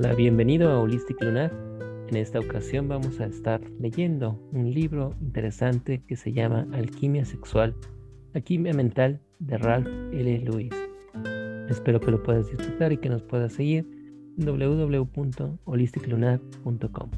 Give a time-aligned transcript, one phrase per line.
[0.00, 1.52] Hola, bienvenido a Holistic Lunar.
[2.08, 7.74] En esta ocasión vamos a estar leyendo un libro interesante que se llama Alquimia Sexual,
[8.32, 10.38] Alquimia Mental de Ralph L.
[10.38, 10.72] Lewis.
[11.68, 13.88] Espero que lo puedas disfrutar y que nos puedas seguir
[14.36, 17.10] www.holisticlunar.com.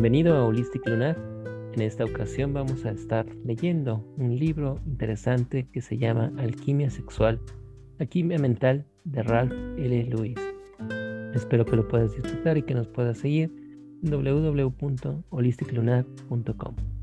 [0.00, 1.18] bienvenido a Holistic Lunar.
[1.74, 7.40] En esta ocasión vamos a estar leyendo un libro interesante que se llama Alquimia Sexual,
[7.98, 10.04] Alquimia Mental de Ralph L.
[10.04, 10.38] Lewis.
[11.34, 13.50] Espero que lo puedas disfrutar y que nos puedas seguir
[14.04, 16.97] en www.holisticlunar.com.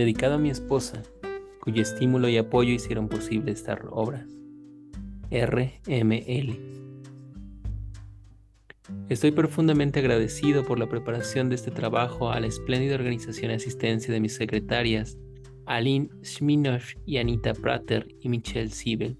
[0.00, 1.02] Dedicado a mi esposa,
[1.60, 4.26] cuyo estímulo y apoyo hicieron posible esta obra.
[5.30, 6.58] RML.
[9.10, 14.14] Estoy profundamente agradecido por la preparación de este trabajo a la espléndida organización y asistencia
[14.14, 15.18] de mis secretarias,
[15.66, 19.18] Aline Schminoff y Anita Prater y Michelle Siebel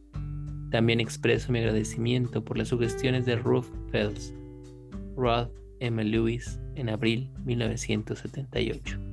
[0.71, 4.33] también expreso mi agradecimiento por las sugestiones de Ruth Fells,
[5.15, 6.03] Ralph M.
[6.05, 9.10] Lewis, en abril 1978.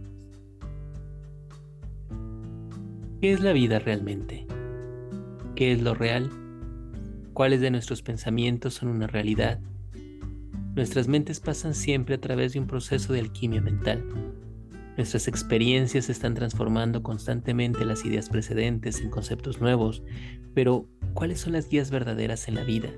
[3.19, 4.45] ¿Qué es la vida realmente?
[5.55, 6.29] ¿Qué es lo real?
[7.33, 9.59] ¿Cuáles de nuestros pensamientos son una realidad?
[10.75, 14.05] Nuestras mentes pasan siempre a través de un proceso de alquimia mental.
[14.97, 20.03] Nuestras experiencias están transformando constantemente las ideas precedentes en conceptos nuevos,
[20.53, 22.89] pero ¿cuáles son las guías verdaderas en la vida?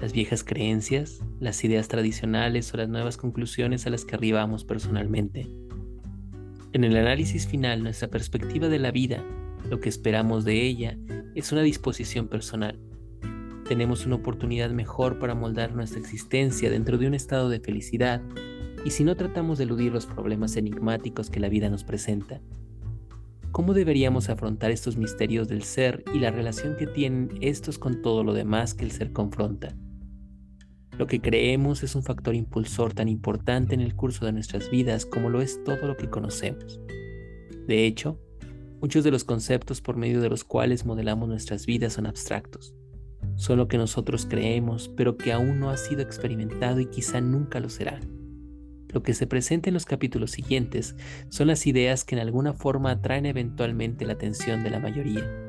[0.00, 5.48] ¿Las viejas creencias, las ideas tradicionales o las nuevas conclusiones a las que arribamos personalmente?
[6.72, 9.24] En el análisis final, nuestra perspectiva de la vida,
[9.70, 10.98] lo que esperamos de ella,
[11.34, 12.78] es una disposición personal.
[13.68, 18.22] Tenemos una oportunidad mejor para moldar nuestra existencia dentro de un estado de felicidad
[18.84, 22.40] y si no tratamos de eludir los problemas enigmáticos que la vida nos presenta.
[23.52, 28.22] ¿Cómo deberíamos afrontar estos misterios del ser y la relación que tienen estos con todo
[28.22, 29.74] lo demás que el ser confronta?
[30.98, 35.04] Lo que creemos es un factor impulsor tan importante en el curso de nuestras vidas
[35.04, 36.80] como lo es todo lo que conocemos.
[37.66, 38.18] De hecho,
[38.80, 42.74] muchos de los conceptos por medio de los cuales modelamos nuestras vidas son abstractos.
[43.34, 47.60] Son lo que nosotros creemos, pero que aún no ha sido experimentado y quizá nunca
[47.60, 48.00] lo será.
[48.88, 50.96] Lo que se presenta en los capítulos siguientes
[51.28, 55.45] son las ideas que en alguna forma atraen eventualmente la atención de la mayoría.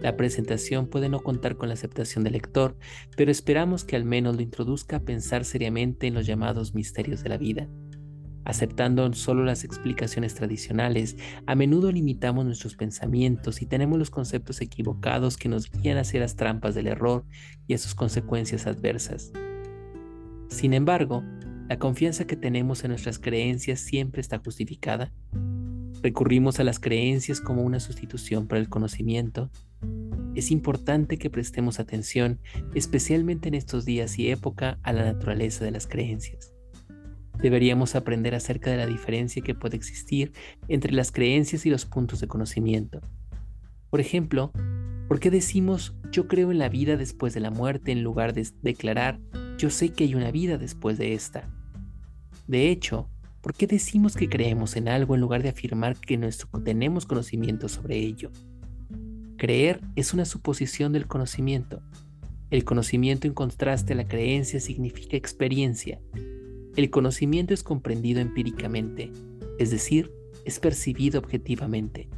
[0.00, 2.76] La presentación puede no contar con la aceptación del lector,
[3.16, 7.28] pero esperamos que al menos lo introduzca a pensar seriamente en los llamados misterios de
[7.28, 7.68] la vida.
[8.44, 11.16] Aceptando solo las explicaciones tradicionales,
[11.46, 16.36] a menudo limitamos nuestros pensamientos y tenemos los conceptos equivocados que nos guían hacia las
[16.36, 17.26] trampas del error
[17.66, 19.32] y a sus consecuencias adversas.
[20.48, 21.22] Sin embargo,
[21.68, 25.12] la confianza que tenemos en nuestras creencias siempre está justificada.
[26.02, 29.50] Recurrimos a las creencias como una sustitución para el conocimiento.
[30.38, 32.38] Es importante que prestemos atención,
[32.72, 36.54] especialmente en estos días y época, a la naturaleza de las creencias.
[37.42, 40.30] Deberíamos aprender acerca de la diferencia que puede existir
[40.68, 43.00] entre las creencias y los puntos de conocimiento.
[43.90, 44.52] Por ejemplo,
[45.08, 48.46] ¿por qué decimos yo creo en la vida después de la muerte en lugar de
[48.62, 49.18] declarar
[49.58, 51.50] yo sé que hay una vida después de esta?
[52.46, 53.10] De hecho,
[53.40, 56.16] ¿por qué decimos que creemos en algo en lugar de afirmar que
[56.64, 58.30] tenemos conocimiento sobre ello?
[59.38, 61.80] Creer es una suposición del conocimiento.
[62.50, 66.00] El conocimiento en contraste a la creencia significa experiencia.
[66.74, 69.12] El conocimiento es comprendido empíricamente,
[69.60, 70.10] es decir,
[70.44, 72.08] es percibido objetivamente.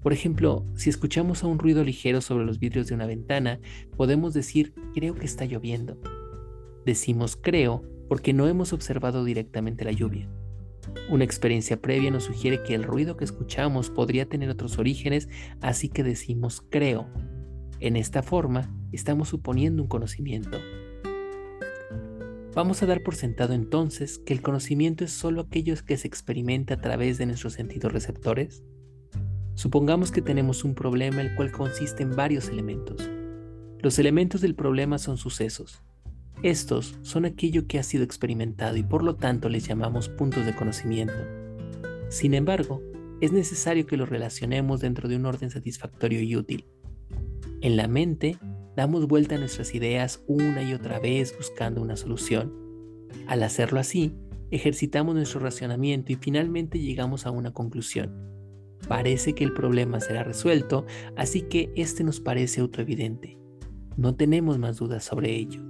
[0.00, 3.58] Por ejemplo, si escuchamos a un ruido ligero sobre los vidrios de una ventana,
[3.96, 6.00] podemos decir creo que está lloviendo.
[6.86, 10.28] Decimos creo porque no hemos observado directamente la lluvia.
[11.08, 15.28] Una experiencia previa nos sugiere que el ruido que escuchamos podría tener otros orígenes,
[15.60, 17.08] así que decimos creo.
[17.80, 20.58] En esta forma, estamos suponiendo un conocimiento.
[22.54, 26.74] Vamos a dar por sentado entonces que el conocimiento es solo aquello que se experimenta
[26.74, 28.64] a través de nuestros sentidos receptores.
[29.54, 33.08] Supongamos que tenemos un problema el cual consiste en varios elementos.
[33.80, 35.82] Los elementos del problema son sucesos,
[36.42, 40.54] estos son aquello que ha sido experimentado y por lo tanto les llamamos puntos de
[40.54, 41.18] conocimiento.
[42.08, 42.80] Sin embargo,
[43.20, 46.64] es necesario que lo relacionemos dentro de un orden satisfactorio y útil.
[47.60, 48.38] En la mente,
[48.76, 52.52] damos vuelta a nuestras ideas una y otra vez buscando una solución.
[53.26, 54.14] Al hacerlo así,
[54.52, 58.28] ejercitamos nuestro racionamiento y finalmente llegamos a una conclusión.
[58.86, 60.86] Parece que el problema será resuelto,
[61.16, 63.36] así que este nos parece autoevidente.
[63.96, 65.60] No tenemos más dudas sobre ello.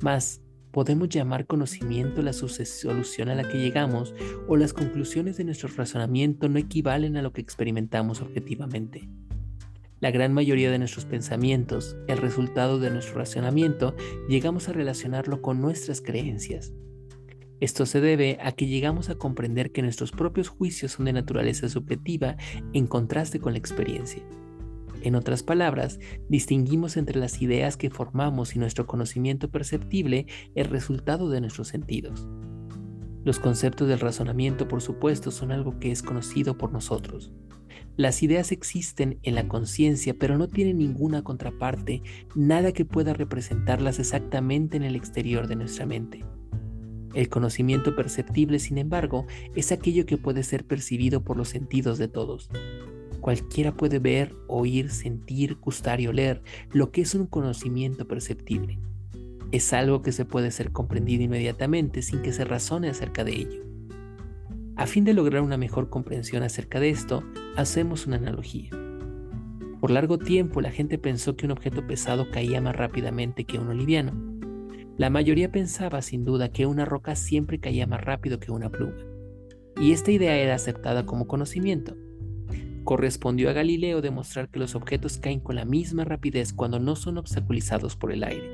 [0.00, 4.14] Mas, podemos llamar conocimiento la solución a la que llegamos
[4.46, 9.08] o las conclusiones de nuestro razonamiento no equivalen a lo que experimentamos objetivamente.
[10.00, 13.96] La gran mayoría de nuestros pensamientos, el resultado de nuestro razonamiento,
[14.28, 16.74] llegamos a relacionarlo con nuestras creencias.
[17.60, 21.70] Esto se debe a que llegamos a comprender que nuestros propios juicios son de naturaleza
[21.70, 22.36] subjetiva
[22.74, 24.22] en contraste con la experiencia.
[25.06, 30.26] En otras palabras, distinguimos entre las ideas que formamos y nuestro conocimiento perceptible
[30.56, 32.26] el resultado de nuestros sentidos.
[33.22, 37.32] Los conceptos del razonamiento, por supuesto, son algo que es conocido por nosotros.
[37.96, 42.02] Las ideas existen en la conciencia, pero no tienen ninguna contraparte,
[42.34, 46.24] nada que pueda representarlas exactamente en el exterior de nuestra mente.
[47.14, 49.24] El conocimiento perceptible, sin embargo,
[49.54, 52.50] es aquello que puede ser percibido por los sentidos de todos.
[53.20, 56.42] Cualquiera puede ver, oír, sentir, gustar y oler
[56.72, 58.78] lo que es un conocimiento perceptible.
[59.52, 63.64] Es algo que se puede ser comprendido inmediatamente sin que se razone acerca de ello.
[64.76, 67.22] A fin de lograr una mejor comprensión acerca de esto,
[67.56, 68.70] hacemos una analogía.
[69.80, 73.72] Por largo tiempo la gente pensó que un objeto pesado caía más rápidamente que uno
[73.72, 74.12] liviano.
[74.98, 78.96] La mayoría pensaba sin duda que una roca siempre caía más rápido que una pluma,
[79.78, 81.96] y esta idea era aceptada como conocimiento.
[82.86, 87.18] Correspondió a Galileo demostrar que los objetos caen con la misma rapidez cuando no son
[87.18, 88.48] obstaculizados por el aire.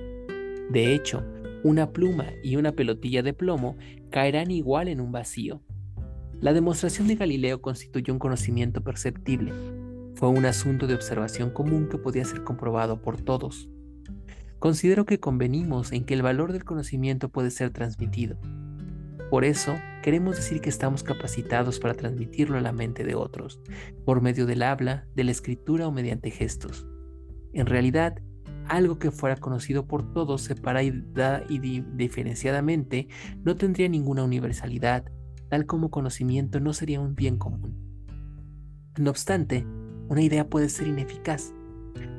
[0.71, 1.23] De hecho,
[1.63, 3.77] una pluma y una pelotilla de plomo
[4.09, 5.61] caerán igual en un vacío.
[6.41, 9.53] La demostración de Galileo constituyó un conocimiento perceptible.
[10.15, 13.69] Fue un asunto de observación común que podía ser comprobado por todos.
[14.59, 18.39] Considero que convenimos en que el valor del conocimiento puede ser transmitido.
[19.29, 23.61] Por eso, queremos decir que estamos capacitados para transmitirlo a la mente de otros,
[24.05, 26.87] por medio del habla, de la escritura o mediante gestos.
[27.55, 28.19] En realidad,
[28.67, 30.83] algo que fuera conocido por todos separada
[31.49, 33.09] y diferenciadamente
[33.45, 35.05] no tendría ninguna universalidad,
[35.49, 37.79] tal como conocimiento no sería un bien común.
[38.99, 39.67] No obstante,
[40.09, 41.55] una idea puede ser ineficaz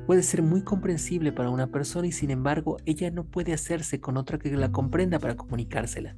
[0.05, 4.17] puede ser muy comprensible para una persona y sin embargo ella no puede hacerse con
[4.17, 6.15] otra que la comprenda para comunicársela.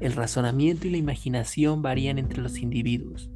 [0.00, 3.30] El razonamiento y la imaginación varían entre los individuos.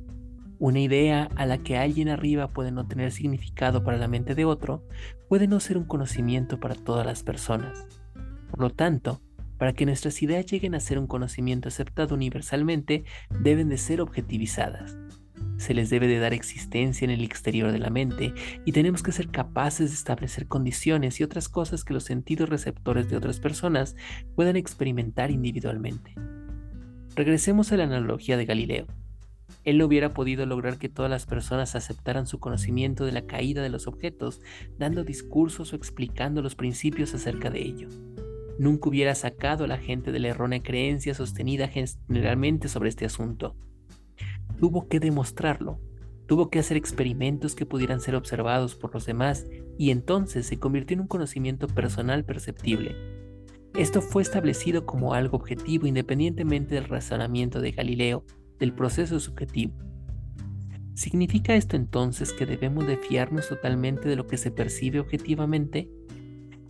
[0.58, 4.44] Una idea a la que alguien arriba puede no tener significado para la mente de
[4.44, 4.86] otro
[5.28, 7.86] puede no ser un conocimiento para todas las personas.
[8.50, 9.20] Por lo tanto,
[9.58, 13.04] para que nuestras ideas lleguen a ser un conocimiento aceptado universalmente,
[13.40, 14.96] deben de ser objetivizadas
[15.56, 18.34] se les debe de dar existencia en el exterior de la mente
[18.64, 23.08] y tenemos que ser capaces de establecer condiciones y otras cosas que los sentidos receptores
[23.08, 23.96] de otras personas
[24.34, 26.14] puedan experimentar individualmente.
[27.14, 28.86] Regresemos a la analogía de Galileo.
[29.64, 33.62] Él no hubiera podido lograr que todas las personas aceptaran su conocimiento de la caída
[33.62, 34.40] de los objetos,
[34.78, 37.88] dando discursos o explicando los principios acerca de ello.
[38.58, 43.56] Nunca hubiera sacado a la gente de la errónea creencia sostenida generalmente sobre este asunto
[44.58, 45.78] tuvo que demostrarlo,
[46.26, 49.46] tuvo que hacer experimentos que pudieran ser observados por los demás
[49.78, 53.23] y entonces se convirtió en un conocimiento personal perceptible.
[53.76, 58.24] Esto fue establecido como algo objetivo independientemente del razonamiento de Galileo,
[58.60, 59.74] del proceso subjetivo.
[60.94, 65.90] ¿Significa esto entonces que debemos de fiarnos totalmente de lo que se percibe objetivamente?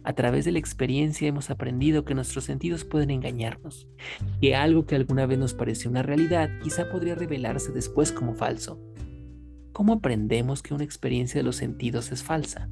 [0.03, 3.87] A través de la experiencia hemos aprendido que nuestros sentidos pueden engañarnos,
[4.41, 8.81] que algo que alguna vez nos pareció una realidad quizá podría revelarse después como falso.
[9.73, 12.71] ¿Cómo aprendemos que una experiencia de los sentidos es falsa?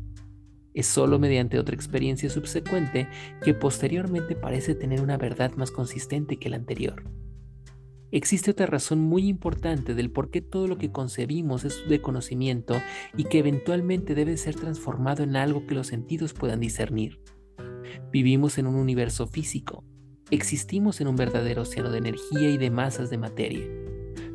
[0.75, 3.09] Es solo mediante otra experiencia subsecuente
[3.45, 7.05] que posteriormente parece tener una verdad más consistente que la anterior.
[8.11, 12.75] Existe otra razón muy importante del por qué todo lo que concebimos es de conocimiento
[13.17, 17.21] y que eventualmente debe ser transformado en algo que los sentidos puedan discernir.
[18.11, 19.85] Vivimos en un universo físico,
[20.31, 23.67] existimos en un verdadero océano de energía y de masas de materia.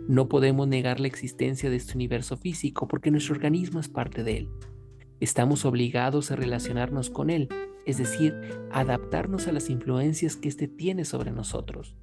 [0.08, 4.38] No podemos negar la existencia de este universo físico porque nuestro organismo es parte de
[4.38, 4.50] él.
[5.20, 7.50] Estamos obligados a relacionarnos con él,
[7.86, 8.36] es decir,
[8.72, 11.96] adaptarnos a las influencias que éste tiene sobre nosotros.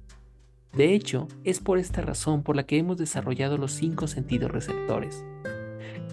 [0.73, 5.23] De hecho, es por esta razón por la que hemos desarrollado los cinco sentidos receptores.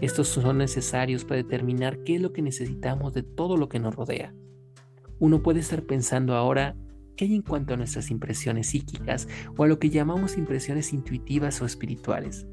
[0.00, 3.97] Estos son necesarios para determinar qué es lo que necesitamos de todo lo que nos
[3.97, 4.32] rodea.
[5.18, 6.76] Uno puede estar pensando ahora,
[7.16, 11.61] ¿qué hay en cuanto a nuestras impresiones psíquicas o a lo que llamamos impresiones intuitivas
[11.62, 12.47] o espirituales?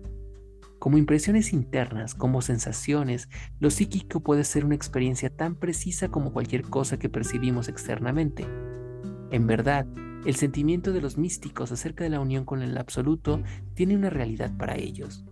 [0.79, 3.27] Como impresiones internas, como sensaciones,
[3.59, 8.47] lo psíquico puede ser una experiencia tan precisa como cualquier cosa que percibimos externamente.
[9.29, 9.85] En verdad,
[10.25, 13.43] el sentimiento de los místicos acerca de la unión con el absoluto
[13.73, 15.25] tiene una realidad para ellos.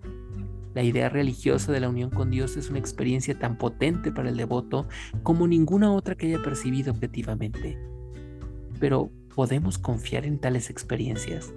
[0.74, 4.36] La idea religiosa de la unión con Dios es una experiencia tan potente para el
[4.36, 4.88] devoto
[5.24, 7.80] como ninguna otra que haya percibido objetivamente.
[8.82, 11.54] Pero, ¿podemos confiar en tales experiencias?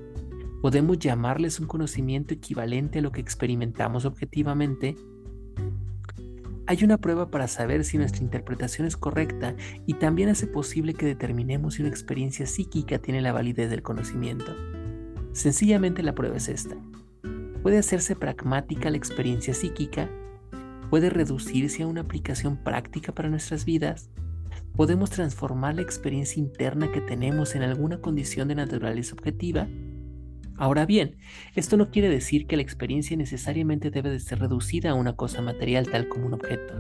[0.61, 4.95] ¿Podemos llamarles un conocimiento equivalente a lo que experimentamos objetivamente?
[6.67, 11.07] Hay una prueba para saber si nuestra interpretación es correcta y también hace posible que
[11.07, 14.55] determinemos si una experiencia psíquica tiene la validez del conocimiento.
[15.33, 16.77] Sencillamente la prueba es esta.
[17.63, 20.11] ¿Puede hacerse pragmática la experiencia psíquica?
[20.91, 24.11] ¿Puede reducirse a una aplicación práctica para nuestras vidas?
[24.77, 29.67] ¿Podemos transformar la experiencia interna que tenemos en alguna condición de naturaleza objetiva?
[30.61, 31.17] Ahora bien,
[31.55, 35.41] esto no quiere decir que la experiencia necesariamente debe de ser reducida a una cosa
[35.41, 36.75] material tal como un objeto.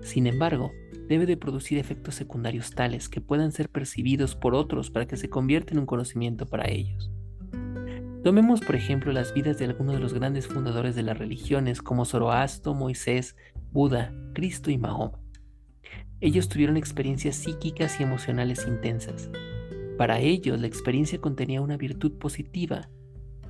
[0.00, 0.72] Sin embargo,
[1.08, 5.28] debe de producir efectos secundarios tales que puedan ser percibidos por otros para que se
[5.28, 7.10] convierta en un conocimiento para ellos.
[8.24, 12.06] Tomemos por ejemplo las vidas de algunos de los grandes fundadores de las religiones como
[12.06, 13.36] Zoroastro, Moisés,
[13.72, 15.20] Buda, Cristo y Mahoma.
[16.22, 19.30] Ellos tuvieron experiencias psíquicas y emocionales intensas.
[19.98, 22.88] Para ellos la experiencia contenía una virtud positiva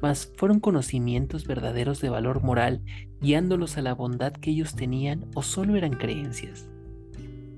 [0.00, 2.82] mas fueron conocimientos verdaderos de valor moral
[3.20, 6.68] guiándolos a la bondad que ellos tenían o solo eran creencias.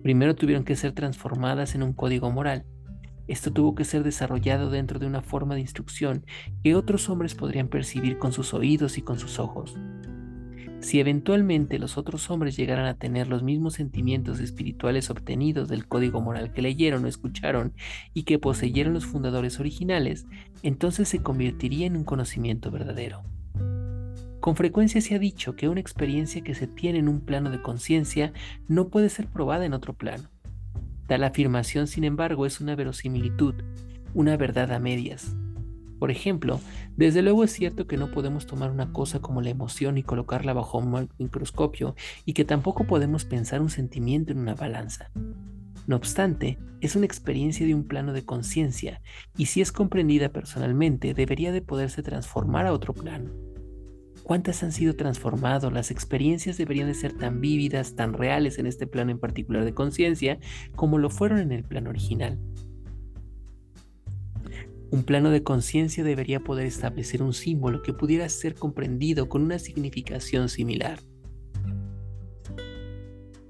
[0.02, 2.64] Primero tuvieron que ser transformadas en un código moral.
[3.28, 6.24] Esto tuvo que ser desarrollado dentro de una forma de instrucción
[6.64, 9.76] que otros hombres podrían percibir con sus oídos y con sus ojos.
[10.80, 16.22] Si eventualmente los otros hombres llegaran a tener los mismos sentimientos espirituales obtenidos del código
[16.22, 17.74] moral que leyeron o escucharon
[18.14, 20.26] y que poseyeron los fundadores originales,
[20.62, 23.22] entonces se convertiría en un conocimiento verdadero.
[24.40, 27.60] Con frecuencia se ha dicho que una experiencia que se tiene en un plano de
[27.60, 28.32] conciencia
[28.66, 30.30] no puede ser probada en otro plano.
[31.06, 33.54] Tal afirmación, sin embargo, es una verosimilitud,
[34.14, 35.36] una verdad a medias,
[36.00, 36.60] por ejemplo,
[36.96, 40.54] desde luego es cierto que no podemos tomar una cosa como la emoción y colocarla
[40.54, 45.10] bajo un microscopio y que tampoco podemos pensar un sentimiento en una balanza.
[45.86, 49.02] No obstante, es una experiencia de un plano de conciencia
[49.36, 53.30] y si es comprendida personalmente debería de poderse transformar a otro plano.
[54.22, 55.70] ¿Cuántas han sido transformadas?
[55.70, 59.74] Las experiencias deberían de ser tan vívidas, tan reales en este plano en particular de
[59.74, 60.38] conciencia
[60.76, 62.38] como lo fueron en el plano original.
[64.92, 69.60] Un plano de conciencia debería poder establecer un símbolo que pudiera ser comprendido con una
[69.60, 70.98] significación similar.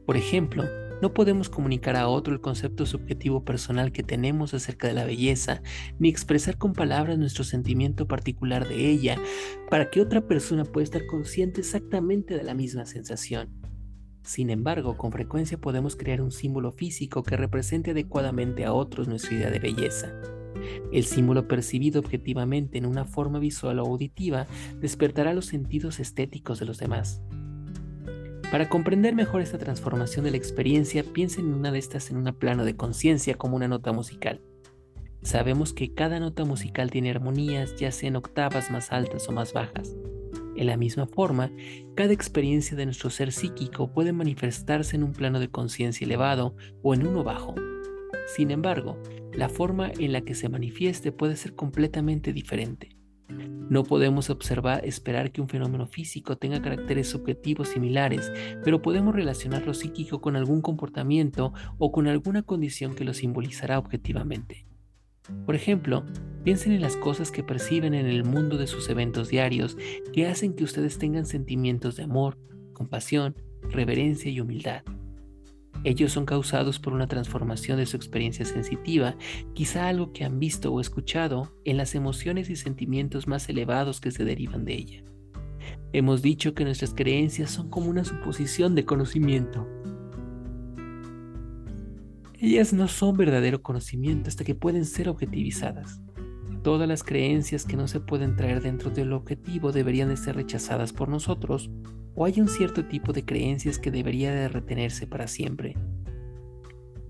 [0.05, 0.65] Por ejemplo,
[1.01, 5.63] no podemos comunicar a otro el concepto subjetivo personal que tenemos acerca de la belleza,
[5.99, 9.17] ni expresar con palabras nuestro sentimiento particular de ella,
[9.71, 13.49] para que otra persona pueda estar consciente exactamente de la misma sensación.
[14.23, 19.35] Sin embargo, con frecuencia podemos crear un símbolo físico que represente adecuadamente a otros nuestra
[19.35, 20.13] idea de belleza.
[20.93, 24.47] El símbolo percibido objetivamente en una forma visual o auditiva
[24.81, 27.23] despertará los sentidos estéticos de los demás.
[28.51, 32.35] Para comprender mejor esta transformación de la experiencia, piensen en una de estas en un
[32.35, 34.41] plano de conciencia como una nota musical.
[35.23, 39.95] Sabemos que cada nota musical tiene armonías, ya sean octavas más altas o más bajas.
[40.57, 41.53] En la misma forma,
[41.95, 46.93] cada experiencia de nuestro ser psíquico puede manifestarse en un plano de conciencia elevado o
[46.93, 47.55] en uno bajo.
[48.35, 48.99] Sin embargo,
[49.33, 52.97] la forma en la que se manifieste puede ser completamente diferente.
[53.71, 58.33] No podemos observar, esperar que un fenómeno físico tenga caracteres subjetivos similares,
[58.65, 63.79] pero podemos relacionar lo psíquico con algún comportamiento o con alguna condición que lo simbolizará
[63.79, 64.67] objetivamente.
[65.47, 66.05] Por ejemplo,
[66.43, 69.77] piensen en las cosas que perciben en el mundo de sus eventos diarios
[70.13, 72.37] que hacen que ustedes tengan sentimientos de amor,
[72.73, 73.37] compasión,
[73.71, 74.83] reverencia y humildad.
[75.83, 79.17] Ellos son causados por una transformación de su experiencia sensitiva,
[79.55, 84.11] quizá algo que han visto o escuchado en las emociones y sentimientos más elevados que
[84.11, 85.05] se derivan de ella.
[85.93, 89.67] Hemos dicho que nuestras creencias son como una suposición de conocimiento.
[92.39, 96.01] Ellas no son verdadero conocimiento hasta que pueden ser objetivizadas.
[96.63, 100.93] Todas las creencias que no se pueden traer dentro del objetivo deberían de ser rechazadas
[100.93, 101.71] por nosotros
[102.15, 105.75] o hay un cierto tipo de creencias que debería de retenerse para siempre.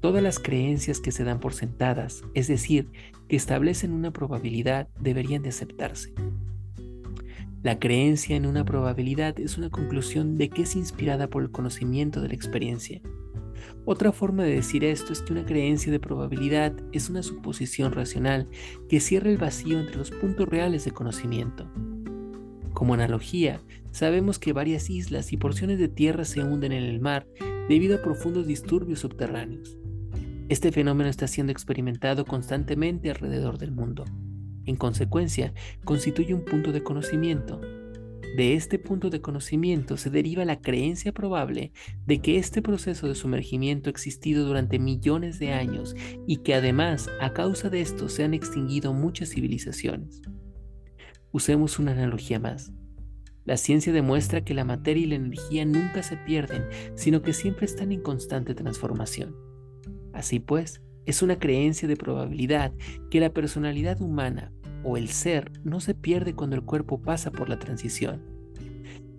[0.01, 2.89] Todas las creencias que se dan por sentadas, es decir,
[3.29, 6.15] que establecen una probabilidad, deberían de aceptarse.
[7.63, 12.23] La creencia en una probabilidad es una conclusión de que es inspirada por el conocimiento
[12.23, 13.03] de la experiencia.
[13.87, 18.49] Otra forma de decir esto es que una creencia de probabilidad es una suposición racional
[18.89, 21.71] que cierra el vacío entre los puntos reales de conocimiento.
[22.75, 23.61] Como analogía,
[23.91, 27.27] sabemos que varias islas y porciones de tierra se hunden en el mar
[27.69, 29.77] debido a profundos disturbios subterráneos.
[30.49, 34.05] Este fenómeno está siendo experimentado constantemente alrededor del mundo.
[34.67, 37.61] En consecuencia, constituye un punto de conocimiento,
[38.41, 41.73] de este punto de conocimiento se deriva la creencia probable
[42.07, 45.95] de que este proceso de sumergimiento ha existido durante millones de años
[46.27, 50.23] y que además a causa de esto se han extinguido muchas civilizaciones.
[51.33, 52.73] Usemos una analogía más.
[53.45, 57.67] La ciencia demuestra que la materia y la energía nunca se pierden, sino que siempre
[57.67, 59.37] están en constante transformación.
[60.15, 62.73] Así pues, es una creencia de probabilidad
[63.11, 64.51] que la personalidad humana
[64.83, 68.30] o el ser no se pierde cuando el cuerpo pasa por la transición.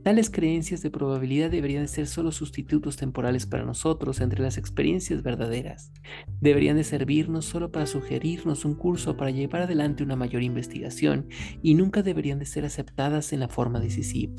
[0.04, 5.92] Tales creencias de probabilidad deberían ser solo sustitutos temporales para nosotros entre las experiencias verdaderas.
[6.40, 11.28] Deberían de servirnos solo para sugerirnos un curso para llevar adelante una mayor investigación
[11.62, 14.34] y nunca deberían de ser aceptadas en la forma decisiva.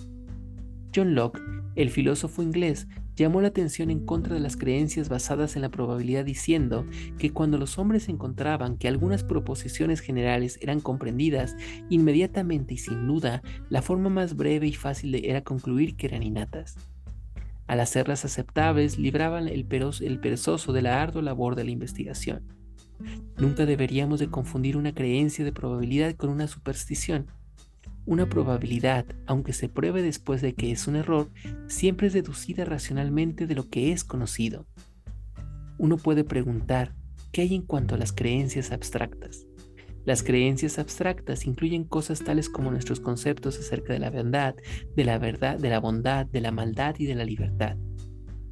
[0.94, 1.40] John Locke,
[1.74, 6.24] el filósofo inglés, llamó la atención en contra de las creencias basadas en la probabilidad
[6.24, 6.86] diciendo
[7.18, 11.56] que cuando los hombres encontraban que algunas proposiciones generales eran comprendidas,
[11.88, 16.76] inmediatamente y sin duda, la forma más breve y fácil era concluir que eran innatas.
[17.66, 19.66] Al hacerlas aceptables, libraban el,
[20.00, 22.42] el perezoso de la ardua labor de la investigación.
[23.38, 27.26] Nunca deberíamos de confundir una creencia de probabilidad con una superstición.
[28.04, 31.30] Una probabilidad, aunque se pruebe después de que es un error,
[31.68, 34.66] siempre es deducida racionalmente de lo que es conocido.
[35.78, 36.94] Uno puede preguntar,
[37.30, 39.46] ¿qué hay en cuanto a las creencias abstractas?
[40.04, 44.56] Las creencias abstractas incluyen cosas tales como nuestros conceptos acerca de la verdad,
[44.96, 47.76] de la verdad, de la bondad, de la maldad y de la libertad.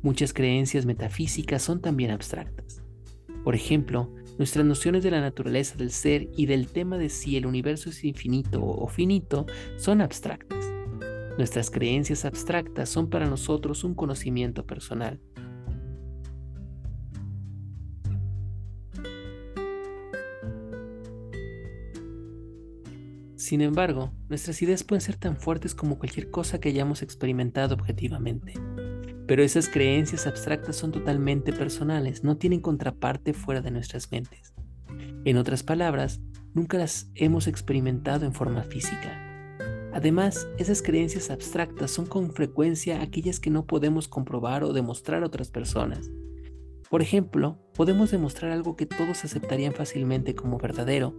[0.01, 2.83] Muchas creencias metafísicas son también abstractas.
[3.43, 7.45] Por ejemplo, Nuestras nociones de la naturaleza del ser y del tema de si el
[7.45, 9.45] universo es infinito o finito
[9.77, 10.65] son abstractas.
[11.37, 15.21] Nuestras creencias abstractas son para nosotros un conocimiento personal.
[23.37, 28.55] Sin embargo, nuestras ideas pueden ser tan fuertes como cualquier cosa que hayamos experimentado objetivamente.
[29.31, 34.53] Pero esas creencias abstractas son totalmente personales, no tienen contraparte fuera de nuestras mentes.
[35.25, 36.21] En otras palabras,
[36.53, 39.23] nunca las hemos experimentado en forma física.
[39.93, 45.27] Además, esas creencias abstractas son con frecuencia aquellas que no podemos comprobar o demostrar a
[45.27, 46.11] otras personas.
[46.89, 51.15] Por ejemplo, podemos demostrar algo que todos aceptarían fácilmente como verdadero.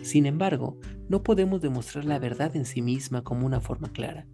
[0.00, 0.78] Sin embargo,
[1.10, 4.26] no podemos demostrar la verdad en sí misma como una forma clara.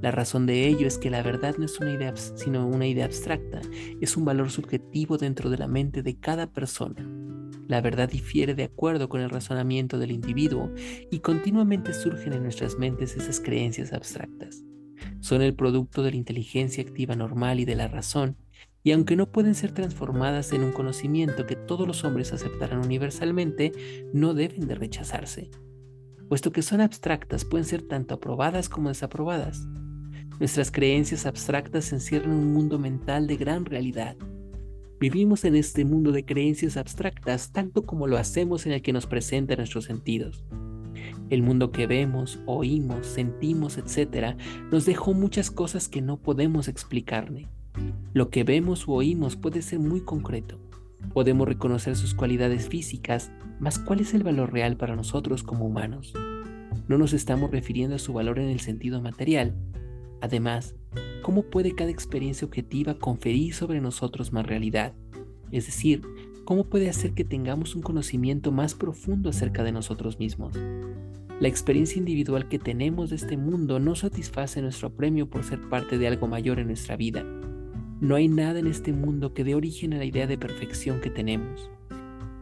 [0.00, 3.04] La razón de ello es que la verdad no es una idea, sino una idea
[3.04, 3.60] abstracta,
[4.00, 7.04] es un valor subjetivo dentro de la mente de cada persona.
[7.66, 10.70] La verdad difiere de acuerdo con el razonamiento del individuo
[11.10, 14.62] y continuamente surgen en nuestras mentes esas creencias abstractas.
[15.20, 18.36] Son el producto de la inteligencia activa normal y de la razón,
[18.84, 23.72] y aunque no pueden ser transformadas en un conocimiento que todos los hombres aceptarán universalmente,
[24.14, 25.50] no deben de rechazarse
[26.28, 29.66] puesto que son abstractas, pueden ser tanto aprobadas como desaprobadas.
[30.38, 34.16] Nuestras creencias abstractas encierran un mundo mental de gran realidad.
[35.00, 39.06] Vivimos en este mundo de creencias abstractas tanto como lo hacemos en el que nos
[39.06, 40.44] presenta nuestros sentidos.
[41.30, 44.36] El mundo que vemos, oímos, sentimos, etc.,
[44.70, 47.48] nos dejó muchas cosas que no podemos explicarle.
[48.12, 50.58] Lo que vemos o oímos puede ser muy concreto.
[51.12, 53.30] Podemos reconocer sus cualidades físicas,
[53.60, 56.12] mas ¿cuál es el valor real para nosotros como humanos?
[56.86, 59.54] No nos estamos refiriendo a su valor en el sentido material.
[60.20, 60.74] Además,
[61.22, 64.92] ¿cómo puede cada experiencia objetiva conferir sobre nosotros más realidad?
[65.50, 66.02] Es decir,
[66.44, 70.54] ¿cómo puede hacer que tengamos un conocimiento más profundo acerca de nosotros mismos?
[71.40, 75.96] La experiencia individual que tenemos de este mundo no satisface nuestro premio por ser parte
[75.96, 77.24] de algo mayor en nuestra vida
[78.00, 81.10] no hay nada en este mundo que dé origen a la idea de perfección que
[81.10, 81.68] tenemos.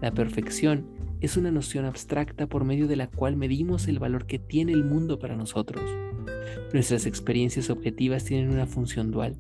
[0.03, 0.87] La perfección
[1.21, 4.85] es una noción abstracta por medio de la cual medimos el valor que tiene el
[4.85, 5.83] mundo para nosotros.
[6.75, 9.37] Nuestras experiencias objetivas tienen una función dual.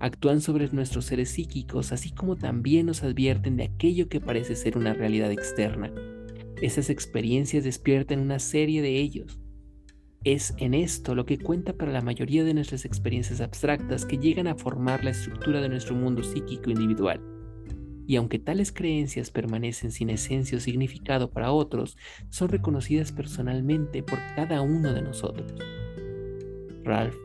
[0.00, 4.76] Actúan sobre nuestros seres psíquicos, así como también nos advierten de aquello que parece ser
[4.76, 5.92] una realidad externa.
[6.60, 9.38] Esas experiencias despiertan una serie de ellos,
[10.24, 14.46] es en esto lo que cuenta para la mayoría de nuestras experiencias abstractas que llegan
[14.46, 17.20] a formar la estructura de nuestro mundo psíquico individual.
[18.06, 21.96] Y aunque tales creencias permanecen sin esencia o significado para otros,
[22.30, 25.54] son reconocidas personalmente por cada uno de nosotros.
[26.84, 27.16] Ralph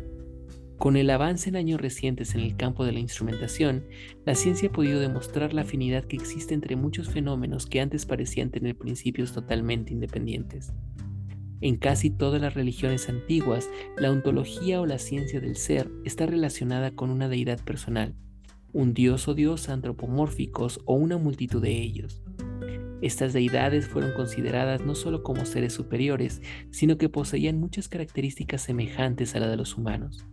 [0.79, 3.87] Con el avance en años recientes en el campo de la instrumentación,
[4.25, 8.53] la ciencia ha podido demostrar la afinidad que existe entre muchos fenómenos que antes parecían
[8.53, 10.73] tener principios totalmente independientes.
[11.61, 16.91] En casi todas las religiones antiguas, la ontología o la ciencia del ser está relacionada
[16.91, 18.15] con una deidad personal,
[18.73, 22.23] un dios o diosa antropomórficos o una multitud de ellos.
[23.01, 26.41] Estas deidades fueron consideradas no solo como seres superiores,
[26.71, 30.27] sino que poseían muchas características semejantes a la de los humanos.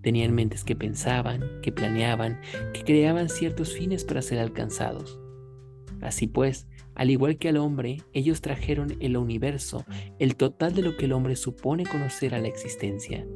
[0.00, 2.40] Tenían mentes que pensaban, que planeaban,
[2.72, 5.18] que creaban ciertos fines para ser alcanzados.
[6.00, 9.84] Así pues, al igual que al hombre, ellos trajeron el universo,
[10.18, 13.26] el total de lo que el hombre supone conocer a la existencia.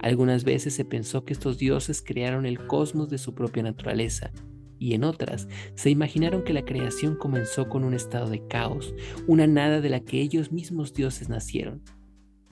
[0.00, 4.32] Algunas veces se pensó que estos dioses crearon el cosmos de su propia naturaleza,
[4.78, 8.92] y en otras se imaginaron que la creación comenzó con un estado de caos,
[9.28, 11.82] una nada de la que ellos mismos dioses nacieron.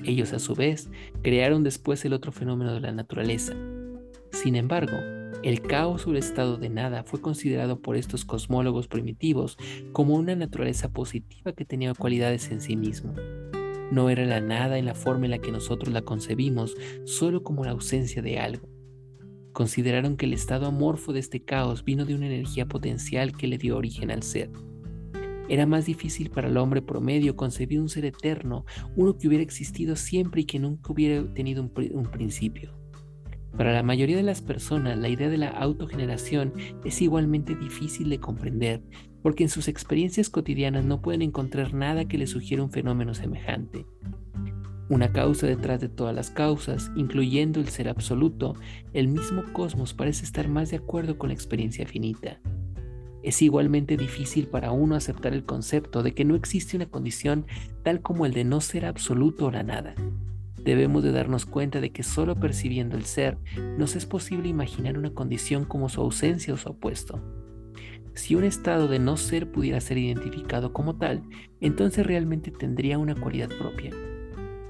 [0.05, 0.89] Ellos a su vez
[1.23, 3.55] crearon después el otro fenómeno de la naturaleza.
[4.31, 4.97] Sin embargo,
[5.43, 9.57] el caos o el estado de nada fue considerado por estos cosmólogos primitivos
[9.93, 13.15] como una naturaleza positiva que tenía cualidades en sí mismo.
[13.91, 17.65] No era la nada en la forma en la que nosotros la concebimos, solo como
[17.65, 18.69] la ausencia de algo.
[19.53, 23.59] Consideraron que el estado amorfo de este caos vino de una energía potencial que le
[23.59, 24.51] dio origen al ser.
[25.49, 29.97] Era más difícil para el hombre promedio concebir un ser eterno, uno que hubiera existido
[29.97, 32.80] siempre y que nunca hubiera tenido un, un principio.
[33.57, 38.21] Para la mayoría de las personas, la idea de la autogeneración es igualmente difícil de
[38.21, 38.83] comprender,
[39.23, 43.87] porque en sus experiencias cotidianas no pueden encontrar nada que les sugiera un fenómeno semejante.
[44.89, 48.55] Una causa detrás de todas las causas, incluyendo el ser absoluto,
[48.93, 52.41] el mismo cosmos parece estar más de acuerdo con la experiencia finita.
[53.23, 57.47] Es igualmente difícil para uno aceptar el concepto de que no existe una condición
[57.85, 59.95] tal como el de no ser absoluto o la nada.
[60.65, 63.39] Debemos de darnos cuenta de que solo percibiendo el ser
[63.79, 67.23] nos es posible imaginar una condición como su ausencia o su opuesto.
[68.15, 71.23] Si un estado de no ser pudiera ser identificado como tal,
[71.61, 73.93] entonces realmente tendría una cualidad propia.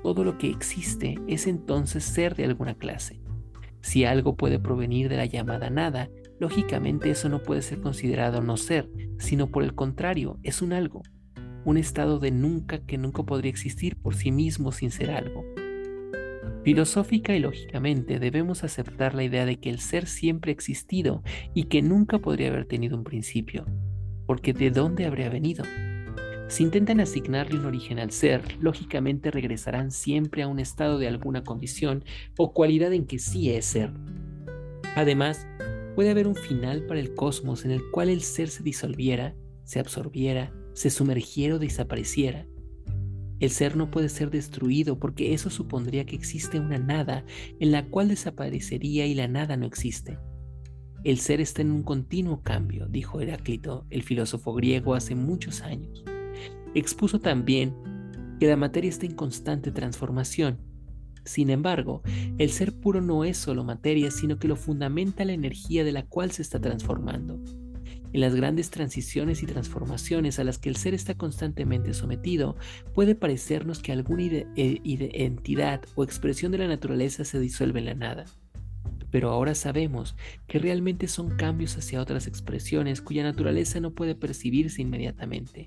[0.03, 3.21] Todo lo que existe es entonces ser de alguna clase.
[3.83, 8.57] Si algo puede provenir de la llamada nada, lógicamente eso no puede ser considerado no
[8.57, 11.03] ser, sino por el contrario, es un algo,
[11.65, 15.45] un estado de nunca que nunca podría existir por sí mismo sin ser algo.
[16.63, 21.23] Filosófica y lógicamente debemos aceptar la idea de que el ser siempre ha existido
[21.55, 23.65] y que nunca podría haber tenido un principio,
[24.27, 25.65] porque ¿de dónde habría venido?
[26.49, 31.45] Si intentan asignarle un origen al ser, lógicamente regresarán siempre a un estado de alguna
[31.45, 32.05] condición
[32.37, 33.93] o cualidad en que sí es ser.
[34.97, 35.47] Además,
[35.95, 39.79] puede haber un final para el cosmos en el cual el ser se disolviera, se
[39.79, 42.47] absorbiera, se sumergiera o desapareciera,
[43.41, 47.25] el ser no puede ser destruido porque eso supondría que existe una nada
[47.59, 50.19] en la cual desaparecería y la nada no existe.
[51.03, 56.05] El ser está en un continuo cambio, dijo Heráclito, el filósofo griego, hace muchos años.
[56.75, 57.75] Expuso también
[58.39, 60.59] que la materia está en constante transformación.
[61.25, 62.03] Sin embargo,
[62.37, 66.05] el ser puro no es solo materia, sino que lo fundamenta la energía de la
[66.05, 67.43] cual se está transformando.
[68.13, 72.57] En las grandes transiciones y transformaciones a las que el ser está constantemente sometido,
[72.93, 77.95] puede parecernos que alguna eh, entidad o expresión de la naturaleza se disuelve en la
[77.95, 78.25] nada.
[79.11, 84.83] Pero ahora sabemos que realmente son cambios hacia otras expresiones cuya naturaleza no puede percibirse
[84.83, 85.67] inmediatamente.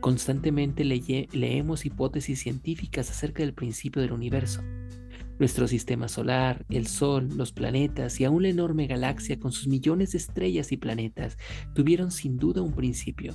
[0.00, 4.62] Constantemente leemos hipótesis científicas acerca del principio del universo.
[5.38, 10.12] Nuestro sistema solar, el Sol, los planetas y aún la enorme galaxia con sus millones
[10.12, 11.36] de estrellas y planetas
[11.74, 13.34] tuvieron sin duda un principio.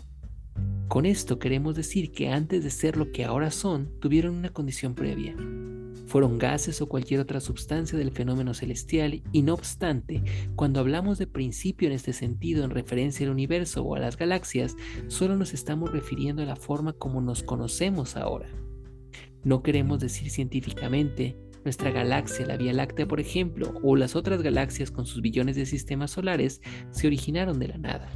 [0.88, 4.96] Con esto queremos decir que antes de ser lo que ahora son, tuvieron una condición
[4.96, 5.36] previa.
[6.08, 10.24] Fueron gases o cualquier otra sustancia del fenómeno celestial y no obstante,
[10.56, 14.76] cuando hablamos de principio en este sentido en referencia al universo o a las galaxias,
[15.08, 18.48] solo nos estamos refiriendo a la forma como nos conocemos ahora.
[19.44, 21.38] No queremos decir científicamente
[21.70, 25.68] nuestra galaxia, la Vía Láctea, por ejemplo, o las otras galaxias con sus billones de
[25.68, 28.10] sistemas solares, se originaron de la nada.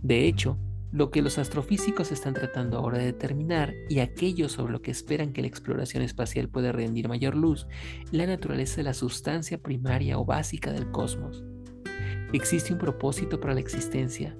[0.00, 0.60] De hecho,
[0.92, 5.32] lo que los astrofísicos están tratando ahora de determinar y aquello sobre lo que esperan
[5.32, 7.66] que la exploración espacial pueda rendir mayor luz,
[8.12, 11.42] la naturaleza de la sustancia primaria o básica del cosmos.
[12.32, 14.38] Existe un propósito para la existencia.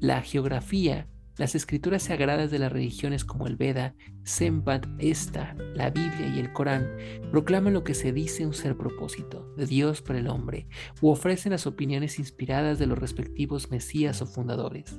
[0.00, 1.06] La geografía,
[1.42, 6.52] las escrituras sagradas de las religiones como el Veda, Sempat, Esta, la Biblia y el
[6.52, 6.88] Corán
[7.32, 10.68] proclaman lo que se dice un ser propósito de Dios para el hombre,
[11.00, 14.96] u ofrecen las opiniones inspiradas de los respectivos mesías o fundadores.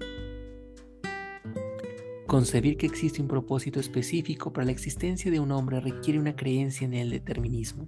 [2.27, 6.83] Concebir que existe un propósito específico para la existencia de un hombre requiere una creencia
[6.83, 7.87] en el determinismo.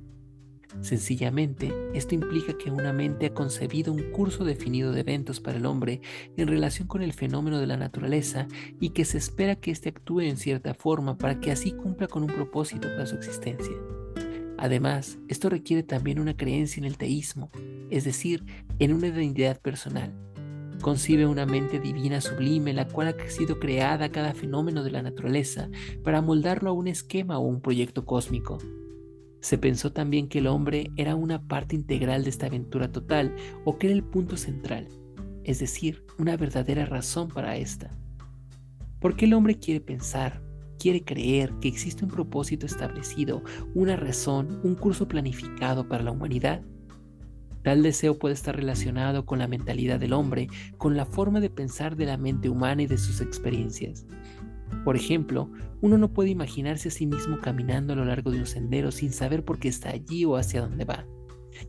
[0.82, 5.66] Sencillamente, esto implica que una mente ha concebido un curso definido de eventos para el
[5.66, 6.02] hombre
[6.38, 8.48] en relación con el fenómeno de la naturaleza
[8.80, 12.24] y que se espera que éste actúe en cierta forma para que así cumpla con
[12.24, 13.76] un propósito para su existencia.
[14.58, 17.52] Además, esto requiere también una creencia en el teísmo,
[17.90, 18.46] es decir,
[18.80, 20.14] en una identidad personal,
[20.82, 25.70] Concibe una mente divina sublime, la cual ha sido creada cada fenómeno de la naturaleza
[26.04, 28.60] para moldarlo a un esquema o un proyecto cósmico.
[29.46, 33.78] Se pensó también que el hombre era una parte integral de esta aventura total o
[33.78, 34.88] que era el punto central,
[35.44, 37.92] es decir, una verdadera razón para esta.
[39.00, 40.42] ¿Por qué el hombre quiere pensar,
[40.80, 43.44] quiere creer que existe un propósito establecido,
[43.76, 46.64] una razón, un curso planificado para la humanidad?
[47.62, 50.48] Tal deseo puede estar relacionado con la mentalidad del hombre,
[50.80, 54.08] con la forma de pensar de la mente humana y de sus experiencias.
[54.84, 55.50] Por ejemplo,
[55.82, 59.12] uno no puede imaginarse a sí mismo caminando a lo largo de un sendero sin
[59.12, 61.06] saber por qué está allí o hacia dónde va.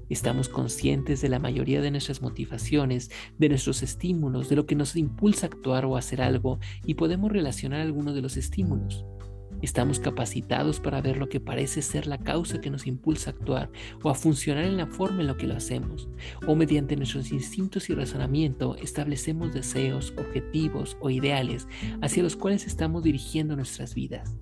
[0.08, 4.96] Estamos conscientes de la mayoría de nuestras motivaciones, de nuestros estímulos, de lo que nos
[4.96, 9.04] impulsa a actuar o hacer algo y podemos relacionar algunos de los estímulos.
[9.66, 13.68] Estamos capacitados para ver lo que parece ser la causa que nos impulsa a actuar
[14.00, 16.08] o a funcionar en la forma en la que lo hacemos,
[16.46, 21.66] o mediante nuestros instintos y razonamiento establecemos deseos, objetivos o ideales
[22.00, 24.36] hacia los cuales estamos dirigiendo nuestras vidas.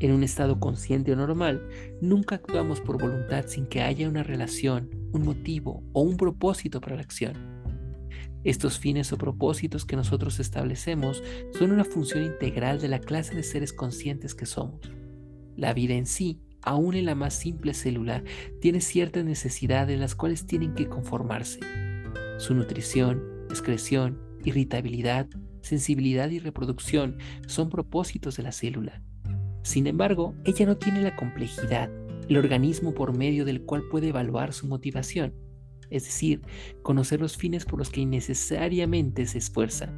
[0.00, 1.66] En un estado consciente o normal,
[2.02, 6.96] nunca actuamos por voluntad sin que haya una relación, un motivo o un propósito para
[6.96, 7.57] la acción.
[8.44, 11.22] Estos fines o propósitos que nosotros establecemos
[11.58, 14.80] son una función integral de la clase de seres conscientes que somos.
[15.56, 18.22] La vida en sí, aún en la más simple célula,
[18.60, 21.60] tiene ciertas necesidades las cuales tienen que conformarse.
[22.38, 25.26] Su nutrición, excreción, irritabilidad,
[25.62, 29.02] sensibilidad y reproducción son propósitos de la célula.
[29.62, 31.90] Sin embargo, ella no tiene la complejidad,
[32.28, 35.34] el organismo por medio del cual puede evaluar su motivación
[35.90, 36.42] es decir,
[36.82, 39.92] conocer los fines por los que innecesariamente se esfuerza.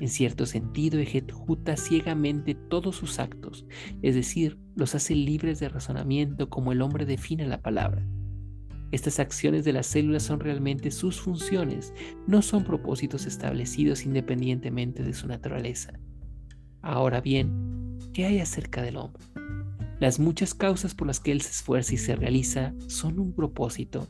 [0.00, 3.64] En cierto sentido, ejecuta ciegamente todos sus actos,
[4.02, 8.04] es decir, los hace libres de razonamiento como el hombre define la palabra.
[8.90, 11.92] Estas acciones de las células son realmente sus funciones,
[12.26, 15.92] no son propósitos establecidos independientemente de su naturaleza.
[16.82, 19.24] Ahora bien, ¿qué hay acerca del hombre?
[20.00, 24.06] Las muchas causas por las que él se esfuerza y se realiza son un propósito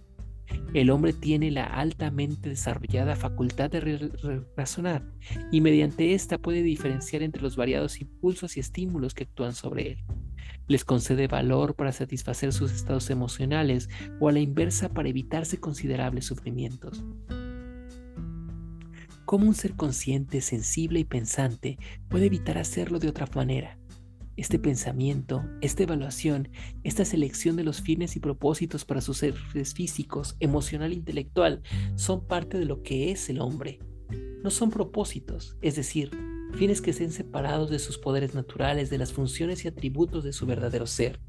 [0.74, 4.10] el hombre tiene la altamente desarrollada facultad de
[4.56, 5.04] razonar
[5.52, 9.98] y mediante esta puede diferenciar entre los variados impulsos y estímulos que actúan sobre él.
[10.66, 13.88] Les concede valor para satisfacer sus estados emocionales
[14.20, 17.04] o a la inversa para evitarse considerables sufrimientos.
[19.24, 21.78] ¿Cómo un ser consciente, sensible y pensante
[22.08, 23.78] puede evitar hacerlo de otra manera?
[24.36, 26.48] Este pensamiento, esta evaluación,
[26.82, 31.62] esta selección de los fines y propósitos para sus seres físicos, emocional e intelectual
[31.94, 33.78] son parte de lo que es el hombre.
[34.42, 36.10] No son propósitos, es decir,
[36.54, 40.46] fines que estén separados de sus poderes naturales, de las funciones y atributos de su
[40.46, 41.20] verdadero ser.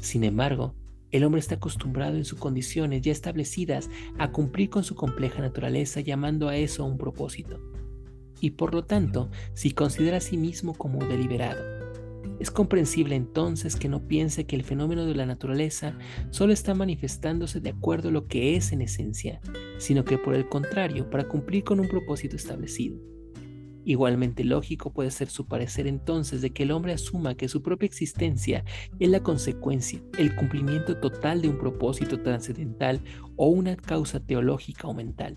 [0.00, 0.74] Sin embargo,
[1.10, 6.00] el hombre está acostumbrado en sus condiciones ya establecidas a cumplir con su compleja naturaleza
[6.00, 7.60] llamando a eso un propósito.
[8.40, 11.79] Y por lo tanto, si considera a sí mismo como deliberado,
[12.40, 15.96] es comprensible entonces que no piense que el fenómeno de la naturaleza
[16.30, 19.40] solo está manifestándose de acuerdo a lo que es en esencia,
[19.78, 22.98] sino que por el contrario, para cumplir con un propósito establecido.
[23.84, 27.86] Igualmente lógico puede ser su parecer entonces de que el hombre asuma que su propia
[27.86, 28.64] existencia
[28.98, 33.00] es la consecuencia, el cumplimiento total de un propósito trascendental
[33.36, 35.36] o una causa teológica o mental.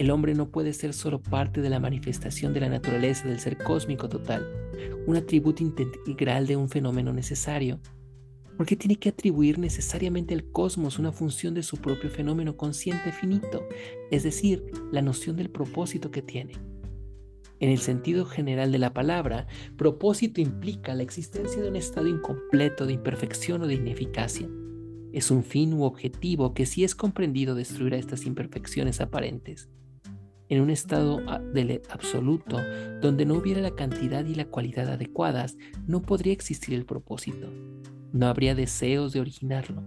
[0.00, 3.58] El hombre no puede ser solo parte de la manifestación de la naturaleza del ser
[3.58, 4.46] cósmico total,
[5.06, 7.80] un atributo integral de un fenómeno necesario,
[8.56, 13.68] porque tiene que atribuir necesariamente al cosmos una función de su propio fenómeno consciente finito,
[14.10, 16.54] es decir, la noción del propósito que tiene.
[17.58, 22.86] En el sentido general de la palabra, propósito implica la existencia de un estado incompleto
[22.86, 24.48] de imperfección o de ineficacia.
[25.12, 29.68] Es un fin u objetivo que si es comprendido destruirá estas imperfecciones aparentes.
[30.50, 31.20] En un estado
[31.54, 32.58] del absoluto,
[33.00, 37.48] donde no hubiera la cantidad y la cualidad adecuadas, no podría existir el propósito.
[38.12, 39.84] No habría deseos de originarlo.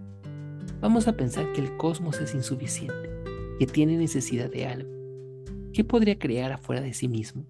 [0.79, 3.09] Vamos a pensar que el cosmos es insuficiente,
[3.59, 4.89] que tiene necesidad de algo.
[5.73, 7.45] ¿Qué podría crear afuera de sí mismo?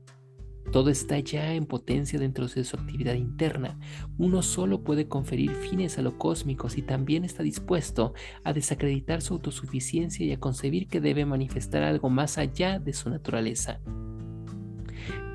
[0.71, 3.77] Todo está ya en potencia dentro de su actividad interna.
[4.17, 9.35] Uno solo puede conferir fines a lo cósmico si también está dispuesto a desacreditar su
[9.35, 13.79] autosuficiencia y a concebir que debe manifestar algo más allá de su naturaleza.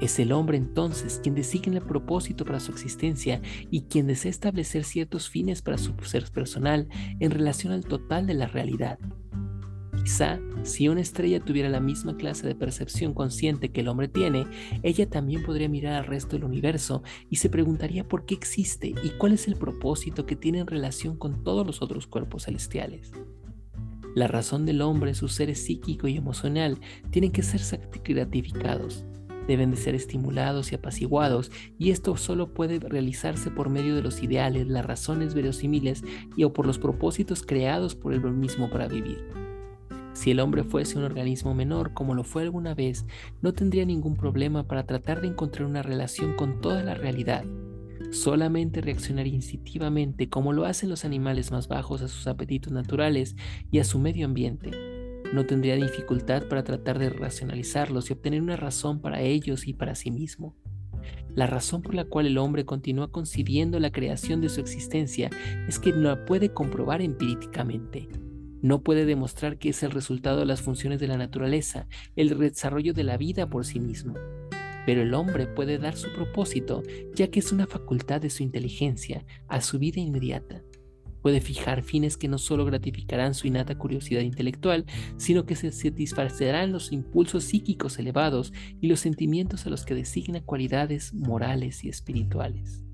[0.01, 4.85] Es el hombre entonces quien designa el propósito para su existencia y quien desea establecer
[4.85, 6.89] ciertos fines para su ser personal
[7.19, 8.99] en relación al total de la realidad.
[10.09, 14.47] Quizá si una estrella tuviera la misma clase de percepción consciente que el hombre tiene,
[14.83, 19.11] ella también podría mirar al resto del universo y se preguntaría por qué existe y
[19.19, 23.13] cuál es el propósito que tiene en relación con todos los otros cuerpos celestiales.
[24.15, 27.61] La razón del hombre, su ser psíquico y emocional, tienen que ser
[28.03, 29.05] gratificados,
[29.47, 34.23] deben de ser estimulados y apaciguados, y esto solo puede realizarse por medio de los
[34.23, 36.03] ideales, las razones verosímiles
[36.35, 39.48] y o por los propósitos creados por él mismo para vivir.
[40.19, 43.07] Si el hombre fuese un organismo menor, como lo fue alguna vez,
[43.41, 47.45] no tendría ningún problema para tratar de encontrar una relación con toda la realidad.
[48.11, 53.37] Solamente reaccionaría instintivamente como lo hacen los animales más bajos a sus apetitos naturales
[53.71, 54.73] y a su medio ambiente.
[55.33, 59.95] No tendría dificultad para tratar de racionalizarlos y obtener una razón para ellos y para
[59.95, 60.57] sí mismo.
[61.37, 65.31] La razón por la cual el hombre continúa concibiendo la creación de su existencia
[65.69, 68.09] es que no la puede comprobar empíricamente.
[68.61, 72.93] No puede demostrar que es el resultado de las funciones de la naturaleza, el desarrollo
[72.93, 74.15] de la vida por sí mismo.
[74.85, 76.83] Pero el hombre puede dar su propósito,
[77.15, 80.63] ya que es una facultad de su inteligencia, a su vida inmediata.
[81.23, 86.73] Puede fijar fines que no solo gratificarán su innata curiosidad intelectual, sino que se satisfacerán
[86.73, 92.88] los impulsos psíquicos elevados y los sentimientos a los que designa cualidades morales y espirituales.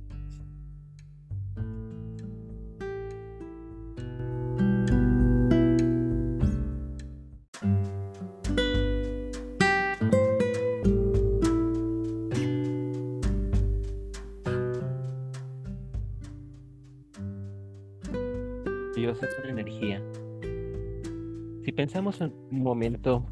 [22.05, 23.25] En un momento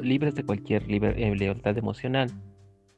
[0.00, 2.30] libres de cualquier eh, lealtad emocional,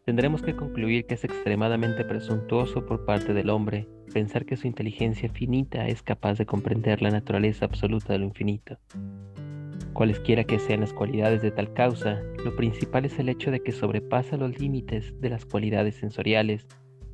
[0.04, 5.30] tendremos que concluir que es extremadamente presuntuoso por parte del hombre pensar que su inteligencia
[5.30, 8.76] finita es capaz de comprender la naturaleza absoluta de lo infinito.
[9.94, 13.72] Cualesquiera que sean las cualidades de tal causa, lo principal es el hecho de que
[13.72, 16.66] sobrepasa los límites de las cualidades sensoriales,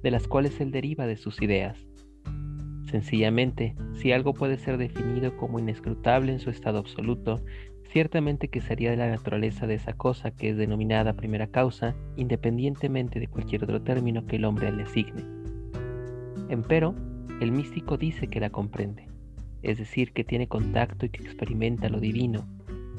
[0.02, 1.78] de las cuales él deriva de sus ideas.
[2.86, 7.42] Sencillamente, si algo puede ser definido como inescrutable en su estado absoluto,
[7.90, 13.18] ciertamente que sería de la naturaleza de esa cosa que es denominada primera causa, independientemente
[13.18, 15.24] de cualquier otro término que el hombre le asigne.
[16.48, 16.94] Empero,
[17.40, 19.08] el místico dice que la comprende,
[19.62, 22.46] es decir, que tiene contacto y que experimenta lo divino,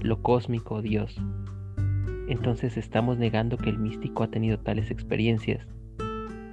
[0.02, 1.16] lo cósmico o Dios.
[2.28, 5.66] Entonces estamos negando que el místico ha tenido tales experiencias.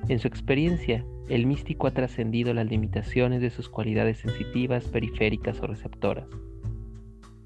[0.09, 5.67] En su experiencia, el místico ha trascendido las limitaciones de sus cualidades sensitivas, periféricas o
[5.67, 6.27] receptoras.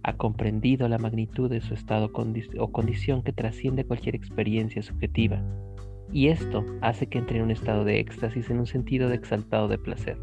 [0.02, 2.10] Ha comprendido la magnitud de su estado
[2.58, 5.42] o condición que trasciende cualquier experiencia subjetiva,
[6.12, 9.68] y esto hace que entre en un estado de éxtasis en un sentido de exaltado
[9.68, 10.18] de placer.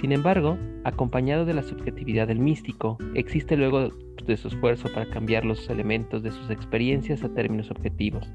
[0.00, 3.90] Sin embargo, acompañado de la subjetividad del místico, existe luego
[4.24, 8.32] de su esfuerzo para cambiar los elementos de sus experiencias a términos objetivos.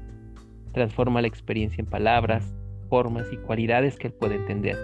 [0.72, 2.54] Transforma la experiencia en palabras,
[2.88, 4.76] formas y cualidades que él puede entender.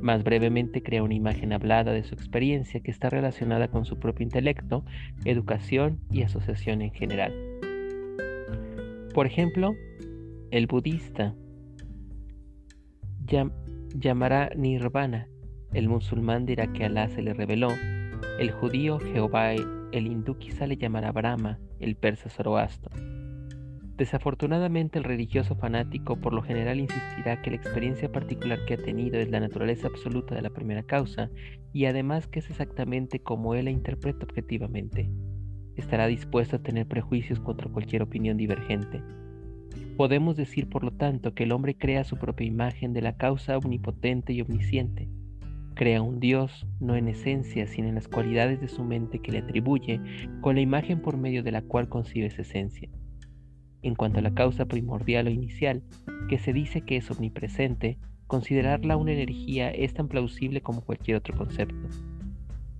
[0.00, 4.24] Más brevemente crea una imagen hablada de su experiencia que está relacionada con su propio
[4.24, 4.84] intelecto,
[5.24, 7.34] educación y asociación en general.
[9.14, 9.74] Por ejemplo,
[10.50, 11.34] el budista
[13.94, 15.28] llamará nirvana,
[15.72, 17.68] el musulmán dirá que Alá se le reveló,
[18.38, 22.90] el judío Jehová, el hindú quizá le llamará Brahma, el persa Zoroastro.
[24.00, 29.20] Desafortunadamente el religioso fanático por lo general insistirá que la experiencia particular que ha tenido
[29.20, 31.28] es la naturaleza absoluta de la primera causa
[31.74, 35.10] y además que es exactamente como él la interpreta objetivamente.
[35.76, 39.02] Estará dispuesto a tener prejuicios contra cualquier opinión divergente.
[39.98, 43.58] Podemos decir por lo tanto que el hombre crea su propia imagen de la causa
[43.58, 45.10] omnipotente y omnisciente.
[45.74, 49.40] Crea un Dios, no en esencia, sino en las cualidades de su mente que le
[49.40, 50.00] atribuye,
[50.40, 52.88] con la imagen por medio de la cual concibe esa esencia.
[53.82, 55.82] En cuanto a la causa primordial o inicial,
[56.28, 61.36] que se dice que es omnipresente, considerarla una energía es tan plausible como cualquier otro
[61.36, 61.88] concepto.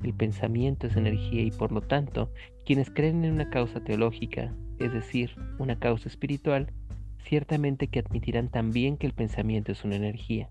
[0.02, 2.30] El pensamiento es energía y por lo tanto,
[2.64, 6.72] quienes creen en una causa teológica, es decir, una causa espiritual,
[7.24, 10.48] ciertamente que admitirán también que el pensamiento es una energía.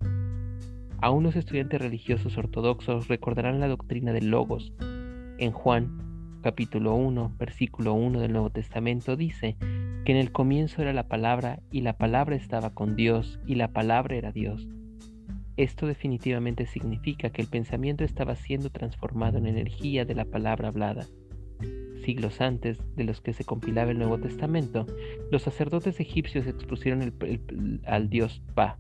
[1.01, 4.73] Aún los estudiantes religiosos ortodoxos recordarán la doctrina del logos.
[5.37, 9.55] En Juan, capítulo 1, versículo 1 del Nuevo Testamento dice
[10.09, 13.67] que en el comienzo era la palabra y la palabra estaba con Dios y la
[13.67, 14.67] palabra era Dios.
[15.55, 21.05] Esto definitivamente significa que el pensamiento estaba siendo transformado en energía de la palabra hablada.
[22.03, 24.87] Siglos antes de los que se compilaba el Nuevo Testamento,
[25.29, 27.13] los sacerdotes egipcios expusieron
[27.85, 28.79] al dios Pa,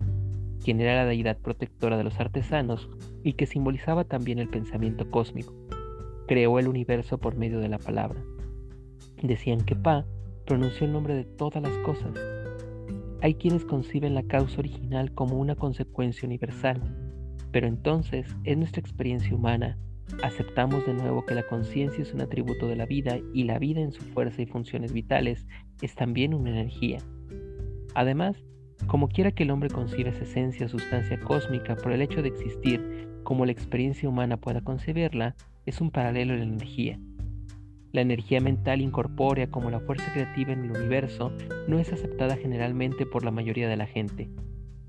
[0.63, 2.89] quien era la deidad protectora de los artesanos
[3.23, 5.53] y que simbolizaba también el pensamiento cósmico.
[6.27, 8.19] Creó el universo por medio de la palabra.
[9.21, 10.07] Decían que Pa
[10.49, 12.11] pronunció el nombre de todas las cosas.
[13.21, 16.81] Hay quienes conciben la causa original como una consecuencia universal,
[17.51, 19.77] pero entonces es nuestra experiencia humana.
[20.23, 23.81] Aceptamos de nuevo que la conciencia es un atributo de la vida y la vida
[23.81, 25.45] en su fuerza y funciones vitales
[25.83, 26.97] es también una energía.
[27.93, 28.43] Además,
[28.87, 32.29] como quiera que el hombre conciba esa esencia o sustancia cósmica por el hecho de
[32.29, 35.35] existir, como la experiencia humana pueda concebirla,
[35.67, 36.99] es un paralelo de la energía.
[37.91, 41.31] La energía mental incorpórea como la fuerza creativa en el universo
[41.67, 44.29] no es aceptada generalmente por la mayoría de la gente.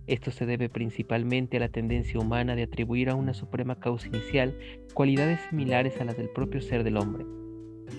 [0.07, 4.55] Esto se debe principalmente a la tendencia humana de atribuir a una suprema causa inicial
[4.93, 7.25] cualidades similares a las del propio ser del hombre.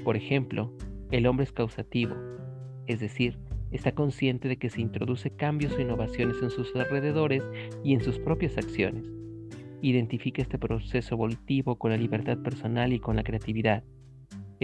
[0.03, 0.71] Por ejemplo,
[1.09, 2.15] el hombre es causativo,
[2.85, 3.39] es decir,
[3.71, 7.43] está consciente de que se introduce cambios o innovaciones en sus alrededores
[7.83, 9.09] y en sus propias acciones.
[9.81, 13.83] Identifica este proceso evolutivo con la libertad personal y con la creatividad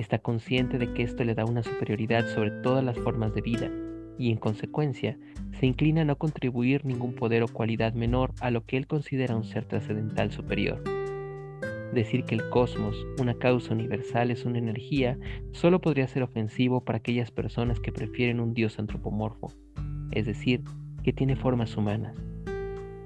[0.01, 3.71] está consciente de que esto le da una superioridad sobre todas las formas de vida
[4.17, 5.17] y en consecuencia
[5.59, 9.35] se inclina a no contribuir ningún poder o cualidad menor a lo que él considera
[9.35, 10.83] un ser trascendental superior.
[11.93, 15.17] Decir que el cosmos, una causa universal, es una energía,
[15.51, 19.51] solo podría ser ofensivo para aquellas personas que prefieren un dios antropomorfo,
[20.11, 20.63] es decir,
[21.03, 22.15] que tiene formas humanas.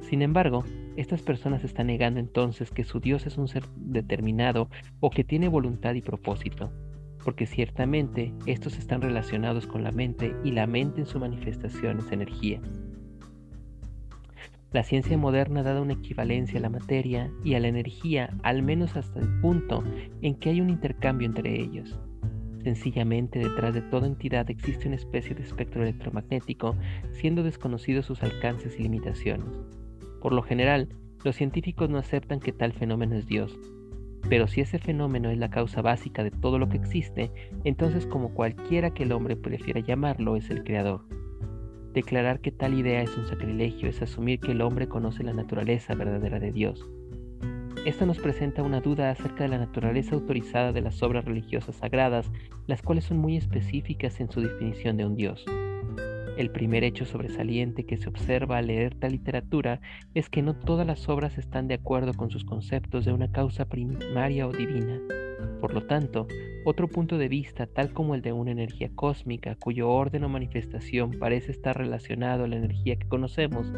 [0.01, 0.65] Sin embargo,
[0.97, 4.69] estas personas están negando entonces que su Dios es un ser determinado
[4.99, 6.71] o que tiene voluntad y propósito,
[7.23, 12.11] porque ciertamente estos están relacionados con la mente y la mente en su manifestación es
[12.11, 12.61] energía.
[14.71, 18.63] La ciencia moderna ha dado una equivalencia a la materia y a la energía, al
[18.63, 19.83] menos hasta el punto
[20.21, 21.99] en que hay un intercambio entre ellos.
[22.63, 26.77] Sencillamente detrás de toda entidad existe una especie de espectro electromagnético,
[27.11, 29.49] siendo desconocidos sus alcances y limitaciones.
[30.21, 30.87] Por lo general,
[31.23, 33.59] los científicos no aceptan que tal fenómeno es Dios.
[34.29, 37.31] Pero si ese fenómeno es la causa básica de todo lo que existe,
[37.63, 41.01] entonces como cualquiera que el hombre prefiera llamarlo es el creador.
[41.93, 45.95] Declarar que tal idea es un sacrilegio es asumir que el hombre conoce la naturaleza
[45.95, 46.87] verdadera de Dios.
[47.83, 52.31] Esto nos presenta una duda acerca de la naturaleza autorizada de las obras religiosas sagradas,
[52.67, 55.43] las cuales son muy específicas en su definición de un Dios.
[56.41, 59.79] El primer hecho sobresaliente que se observa al leer tal literatura
[60.15, 63.65] es que no todas las obras están de acuerdo con sus conceptos de una causa
[63.65, 64.99] primaria o divina.
[65.59, 66.27] Por lo tanto,
[66.65, 71.11] otro punto de vista, tal como el de una energía cósmica, cuyo orden o manifestación
[71.19, 73.71] parece estar relacionado a la energía que conocemos,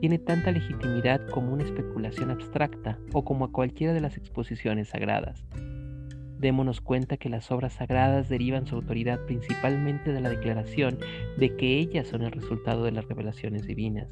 [0.00, 5.44] tiene tanta legitimidad como una especulación abstracta o como a cualquiera de las exposiciones sagradas
[6.40, 10.98] démonos cuenta que las obras sagradas derivan su autoridad principalmente de la declaración
[11.36, 14.08] de que ellas son el resultado de las revelaciones divinas.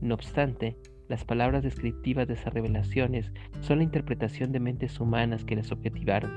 [0.00, 0.76] No obstante,
[1.08, 6.32] las palabras descriptivas de esas revelaciones son la interpretación de mentes humanas que las objetivaron.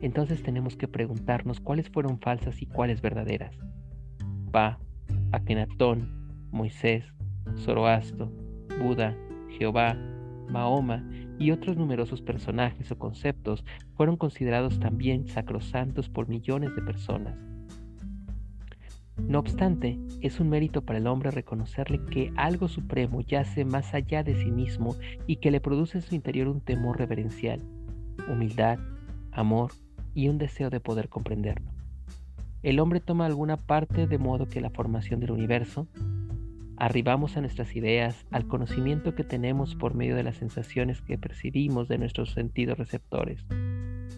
[0.00, 3.58] Entonces tenemos que preguntarnos cuáles fueron falsas y cuáles verdaderas.
[4.52, 4.78] Pa,
[5.32, 7.04] Akenatón, Moisés,
[7.56, 8.30] Zoroastro,
[8.80, 9.16] Buda,
[9.58, 9.96] Jehová,
[10.48, 11.04] Mahoma
[11.38, 13.64] y otros numerosos personajes o conceptos
[13.94, 17.36] fueron considerados también sacrosantos por millones de personas.
[19.26, 24.22] No obstante, es un mérito para el hombre reconocerle que algo supremo yace más allá
[24.22, 24.94] de sí mismo
[25.26, 27.60] y que le produce en su interior un temor reverencial,
[28.28, 28.78] humildad,
[29.32, 29.72] amor
[30.14, 31.70] y un deseo de poder comprenderlo.
[32.62, 35.86] el hombre toma alguna parte de modo que la formación del universo,
[36.78, 41.88] arribamos a nuestras ideas, al conocimiento que tenemos por medio de las sensaciones que percibimos
[41.88, 43.44] de nuestros sentidos receptores.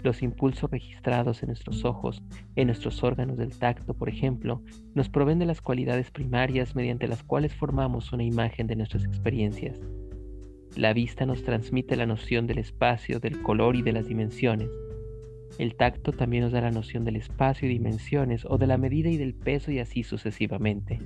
[0.03, 2.23] Los impulsos registrados en nuestros ojos,
[2.57, 4.63] en nuestros órganos del tacto, por ejemplo,
[4.95, 9.81] nos proveen de las cualidades primarias mediante las cuales formamos una imagen de nuestras experiencias.
[10.77, 14.71] La vista nos transmite la noción del espacio, del color y de las dimensiones.
[15.59, 19.09] El tacto también nos da la noción del espacio y dimensiones o de la medida
[19.09, 21.01] y del peso y así sucesivamente.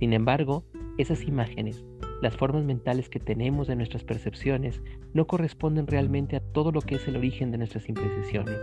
[0.00, 0.64] Sin embargo,
[0.96, 1.84] esas imágenes,
[2.22, 4.82] las formas mentales que tenemos de nuestras percepciones,
[5.12, 8.56] no corresponden realmente a todo lo que es el origen de nuestras imprecisiones.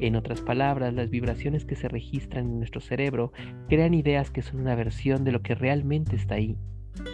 [0.00, 3.32] En otras palabras, las vibraciones que se registran en nuestro cerebro
[3.68, 6.56] crean ideas que son una versión de lo que realmente está ahí.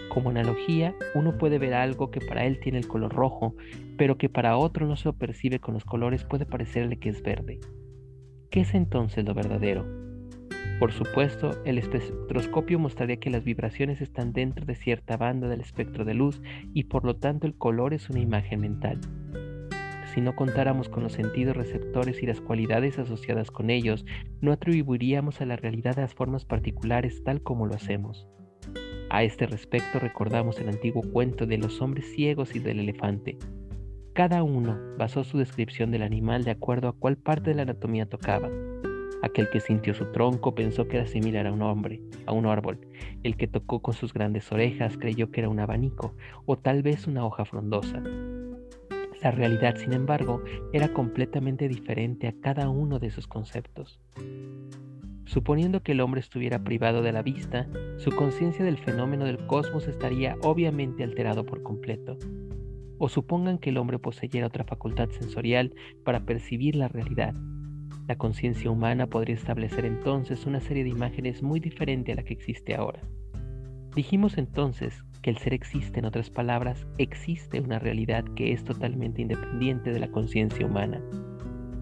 [0.08, 3.56] Como analogía, uno puede ver algo que para él tiene el color rojo,
[3.98, 7.58] pero que para otro no se percibe con los colores puede parecerle que es verde.
[8.50, 10.01] ¿Qué es entonces lo verdadero?
[10.82, 16.04] Por supuesto, el espectroscopio mostraría que las vibraciones están dentro de cierta banda del espectro
[16.04, 16.42] de luz
[16.74, 18.98] y por lo tanto el color es una imagen mental.
[20.12, 24.04] Si no contáramos con los sentidos receptores y las cualidades asociadas con ellos,
[24.40, 28.26] no atribuiríamos a la realidad las formas particulares tal como lo hacemos.
[29.08, 33.38] A este respecto recordamos el antiguo cuento de los hombres ciegos y del elefante.
[34.14, 38.06] Cada uno basó su descripción del animal de acuerdo a cuál parte de la anatomía
[38.06, 38.50] tocaba.
[39.22, 42.78] Aquel que sintió su tronco pensó que era similar a un hombre, a un árbol.
[43.22, 46.14] El que tocó con sus grandes orejas creyó que era un abanico
[46.44, 48.02] o tal vez una hoja frondosa.
[49.22, 50.42] La realidad, sin embargo,
[50.72, 54.00] era completamente diferente a cada uno de esos conceptos.
[55.24, 57.68] Suponiendo que el hombre estuviera privado de la vista,
[57.98, 62.18] su conciencia del fenómeno del cosmos estaría obviamente alterado por completo.
[62.98, 65.72] O supongan que el hombre poseyera otra facultad sensorial
[66.04, 67.34] para percibir la realidad,
[68.08, 72.34] la conciencia humana podría establecer entonces una serie de imágenes muy diferente a la que
[72.34, 73.00] existe ahora.
[73.94, 79.22] Dijimos entonces que el ser existe, en otras palabras, existe una realidad que es totalmente
[79.22, 81.00] independiente de la conciencia humana.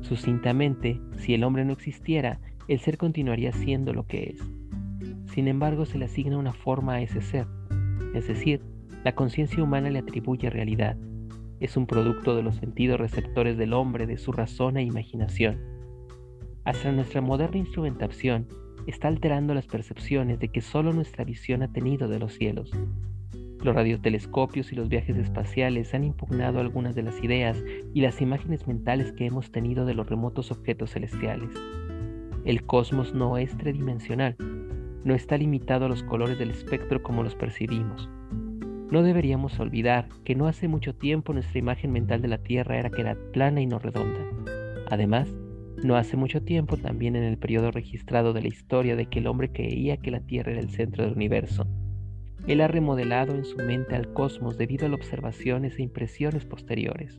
[0.03, 4.43] Sucintamente, si el hombre no existiera, el ser continuaría siendo lo que es.
[5.33, 7.47] Sin embargo, se le asigna una forma a ese ser,
[8.15, 8.61] es decir,
[9.05, 10.99] la conciencia humana le atribuye realidad.
[11.61, 15.80] Es un producto de los sentidos receptores del hombre, de su razón e imaginación
[16.65, 18.47] hasta nuestra moderna instrumentación
[18.87, 22.71] está alterando las percepciones de que solo nuestra visión ha tenido de los cielos.
[23.63, 28.67] Los radiotelescopios y los viajes espaciales han impugnado algunas de las ideas y las imágenes
[28.67, 31.51] mentales que hemos tenido de los remotos objetos celestiales.
[32.45, 34.37] El cosmos no es tridimensional,
[35.05, 38.09] no está limitado a los colores del espectro como los percibimos.
[38.91, 42.91] No deberíamos olvidar que no hace mucho tiempo nuestra imagen mental de la Tierra era
[42.91, 44.21] que era plana y no redonda.
[44.91, 45.29] Además,
[45.83, 49.27] no hace mucho tiempo, también en el periodo registrado de la historia de que el
[49.27, 51.67] hombre creía que la Tierra era el centro del universo,
[52.47, 57.17] él ha remodelado en su mente al cosmos debido a las observaciones e impresiones posteriores.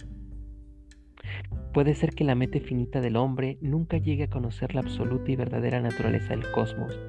[1.74, 5.36] Puede ser que la mente finita del hombre nunca llegue a conocer la absoluta y
[5.36, 7.00] verdadera naturaleza del cosmos.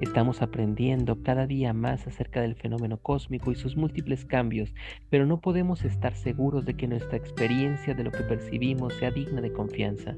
[0.00, 4.72] Estamos aprendiendo cada día más acerca del fenómeno cósmico y sus múltiples cambios,
[5.10, 9.40] pero no podemos estar seguros de que nuestra experiencia de lo que percibimos sea digna
[9.40, 10.16] de confianza.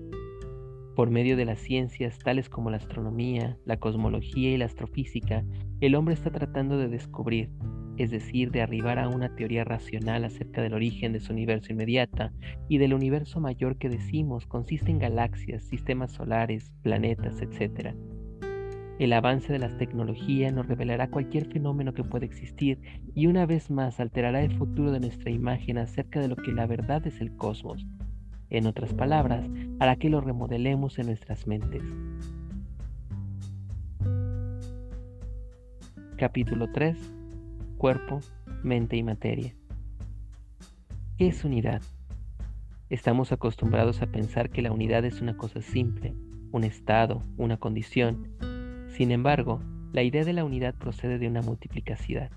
[1.00, 5.46] Por medio de las ciencias tales como la astronomía, la cosmología y la astrofísica,
[5.80, 7.48] el hombre está tratando de descubrir,
[7.96, 12.34] es decir, de arribar a una teoría racional acerca del origen de su universo inmediata
[12.68, 17.94] y del universo mayor que decimos consiste en galaxias, sistemas solares, planetas, etc.
[18.98, 22.78] El avance de las tecnologías nos revelará cualquier fenómeno que pueda existir
[23.14, 26.66] y una vez más alterará el futuro de nuestra imagen acerca de lo que la
[26.66, 27.86] verdad es el cosmos
[28.50, 29.48] en otras palabras,
[29.78, 31.82] hará que lo remodelemos en nuestras mentes.
[36.16, 36.98] Capítulo 3.
[37.78, 38.20] Cuerpo,
[38.62, 39.54] mente y materia.
[41.16, 41.80] ¿Qué es unidad?
[42.90, 46.12] Estamos acostumbrados a pensar que la unidad es una cosa simple,
[46.50, 48.28] un estado, una condición.
[48.88, 52.30] Sin embargo, la idea de la unidad procede de una multiplicacidad.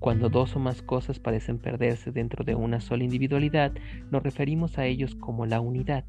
[0.00, 3.72] Cuando dos o más cosas parecen perderse dentro de una sola individualidad,
[4.10, 6.04] nos referimos a ellos como la unidad.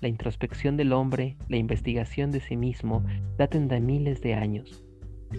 [0.00, 3.04] La introspección del hombre, la investigación de sí mismo,
[3.36, 4.84] datan de miles de años.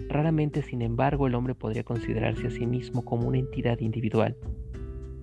[0.08, 4.36] Raramente, sin embargo, el hombre podría considerarse a sí mismo como una entidad individual.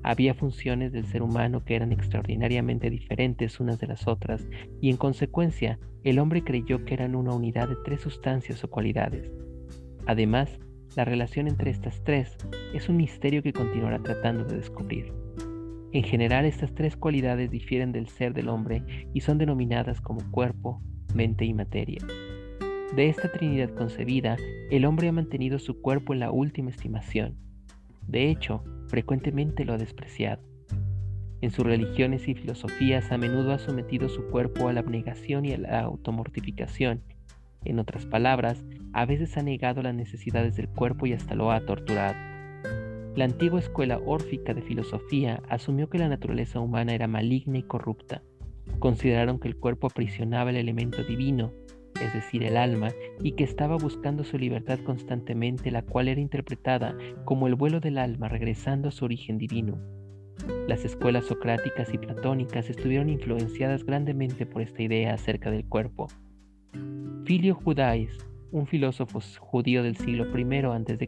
[0.04, 4.48] Había funciones del ser humano que eran extraordinariamente diferentes unas de las otras,
[4.82, 9.32] y en consecuencia, el hombre creyó que eran una unidad de tres sustancias o cualidades.
[10.06, 10.60] Además,
[10.96, 12.36] la relación entre estas tres
[12.74, 15.14] es un misterio que continuará tratando de descubrir.
[15.92, 18.84] En general, estas tres cualidades difieren del ser del hombre
[19.14, 20.82] y son denominadas como cuerpo,
[21.16, 22.00] mente y materia.
[22.96, 24.36] De esta Trinidad concebida,
[24.70, 27.38] el hombre ha mantenido su cuerpo en la última estimación.
[28.08, 30.44] De hecho, frecuentemente lo ha despreciado.
[31.42, 35.54] En sus religiones y filosofías a menudo ha sometido su cuerpo a la abnegación y
[35.54, 37.02] a la automortificación.
[37.66, 41.60] En otras palabras, a veces ha negado las necesidades del cuerpo y hasta lo ha
[41.66, 42.16] torturado.
[43.16, 48.24] La antigua escuela órfica de filosofía asumió que la naturaleza humana era maligna y corrupta.
[48.80, 51.52] Consideraron que el cuerpo aprisionaba el elemento divino,
[52.02, 52.90] es decir, el alma,
[53.22, 56.96] y que estaba buscando su libertad constantemente, la cual era interpretada
[57.26, 59.78] como el vuelo del alma regresando a su origen divino.
[60.68, 66.08] Las escuelas socráticas y platónicas estuvieron influenciadas grandemente por esta idea acerca del cuerpo.
[67.26, 68.18] Filio Judáis,
[68.52, 71.06] un filósofo judío del siglo I a.C.,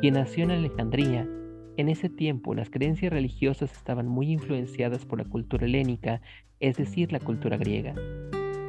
[0.00, 1.28] quien nació en Alejandría,
[1.76, 6.20] en ese tiempo las creencias religiosas estaban muy influenciadas por la cultura helénica,
[6.60, 7.94] es decir, la cultura griega.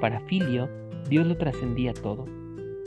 [0.01, 0.69] Para Filio,
[1.09, 2.25] Dios lo trascendía todo.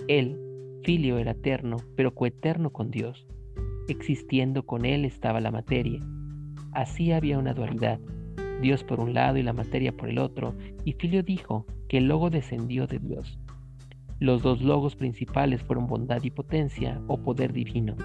[0.08, 0.38] Él,
[0.82, 3.26] Filio, era eterno, pero coeterno con Dios.
[3.88, 6.02] Existiendo con Él estaba la materia,
[6.72, 7.98] Así había una dualidad,
[8.60, 10.54] Dios por un lado y la materia por el otro,
[10.84, 13.38] y Filio dijo que el logo descendió de Dios.
[14.20, 17.96] Los dos logos principales fueron bondad y potencia o poder divino,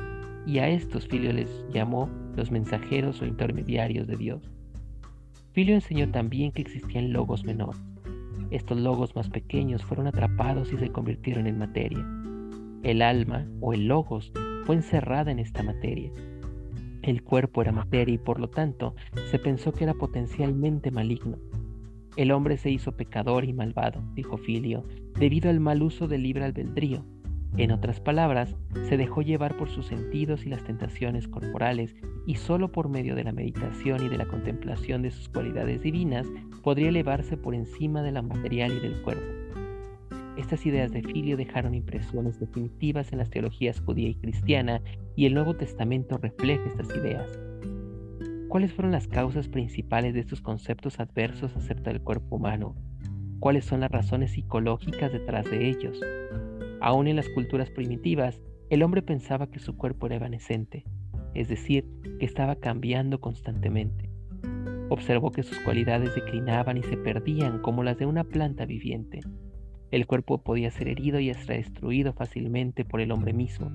[0.46, 4.52] y a estos Filio les llamó los mensajeros o intermediarios de Dios.
[5.54, 7.82] Filio enseñó también que existían logos menores.
[8.52, 12.06] Estos logos más pequeños fueron atrapados y se convirtieron en materia.
[12.84, 14.32] El alma o el logos
[14.66, 16.12] fue encerrada en esta materia
[17.04, 18.96] el cuerpo era materia y por lo tanto
[19.30, 21.38] se pensó que era potencialmente maligno.
[22.16, 24.84] El hombre se hizo pecador y malvado, dijo Filio,
[25.20, 27.04] debido al mal uso del libre albedrío.
[27.58, 28.56] En otras palabras,
[28.88, 31.96] se dejó llevar por sus sentidos y las tentaciones corporales,
[32.28, 36.28] y solo por medio de la meditación y de la contemplación de sus cualidades divinas
[36.64, 39.24] podría elevarse por encima de la material y del cuerpo.
[40.38, 44.82] Estas ideas de Filio dejaron impresiones definitivas en las teologías judía y cristiana
[45.16, 47.43] y el Nuevo Testamento refleja estas ideas.
[48.54, 52.76] ¿Cuáles fueron las causas principales de estos conceptos adversos acerca del cuerpo humano?
[53.40, 56.00] ¿Cuáles son las razones psicológicas detrás de ellos?
[56.80, 58.40] Aún en las culturas primitivas,
[58.70, 60.86] el hombre pensaba que su cuerpo era evanescente,
[61.34, 61.88] es decir,
[62.20, 64.12] que estaba cambiando constantemente.
[64.90, 69.22] Observó que sus cualidades declinaban y se perdían como las de una planta viviente.
[69.90, 73.72] El cuerpo podía ser herido y hasta destruido fácilmente por el hombre mismo.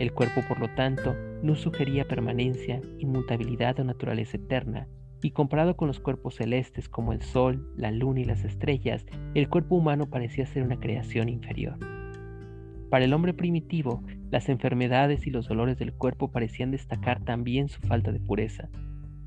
[0.00, 4.88] El cuerpo, por lo tanto, no sugería permanencia, inmutabilidad o naturaleza eterna,
[5.22, 9.48] y comparado con los cuerpos celestes como el sol, la luna y las estrellas, el
[9.48, 11.78] cuerpo humano parecía ser una creación inferior.
[12.90, 17.80] Para el hombre primitivo, las enfermedades y los dolores del cuerpo parecían destacar también su
[17.80, 18.68] falta de pureza.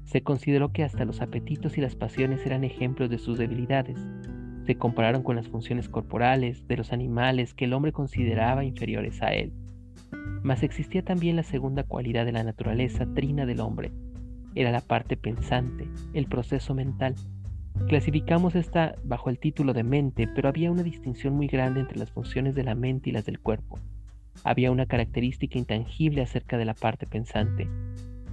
[0.03, 3.97] Se consideró que hasta los apetitos y las pasiones eran ejemplos de sus debilidades,
[4.65, 9.33] se compararon con las funciones corporales de los animales que el hombre consideraba inferiores a
[9.33, 9.53] él.
[10.43, 13.91] Mas existía también la segunda cualidad de la naturaleza trina del hombre.
[14.53, 17.15] Era la parte pensante, el proceso mental.
[17.87, 22.11] Clasificamos esta bajo el título de mente, pero había una distinción muy grande entre las
[22.11, 23.79] funciones de la mente y las del cuerpo.
[24.43, 27.67] Había una característica intangible acerca de la parte pensante.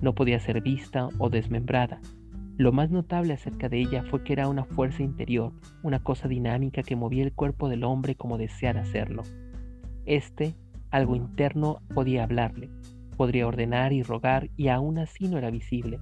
[0.00, 2.00] No podía ser vista o desmembrada,
[2.58, 5.52] lo más notable acerca de ella fue que era una fuerza interior,
[5.82, 9.22] una cosa dinámica que movía el cuerpo del hombre como deseara hacerlo.
[10.04, 10.54] Este,
[10.92, 12.70] algo interno, podía hablarle,
[13.16, 15.98] podría ordenar y rogar y aún así no era visible.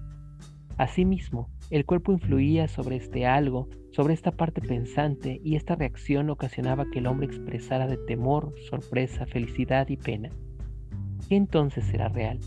[0.77, 6.87] Asimismo, el cuerpo influía sobre este algo, sobre esta parte pensante, y esta reacción ocasionaba
[6.91, 10.31] que el hombre expresara de temor, sorpresa, felicidad y pena.
[11.29, 12.41] ¿Qué entonces era real?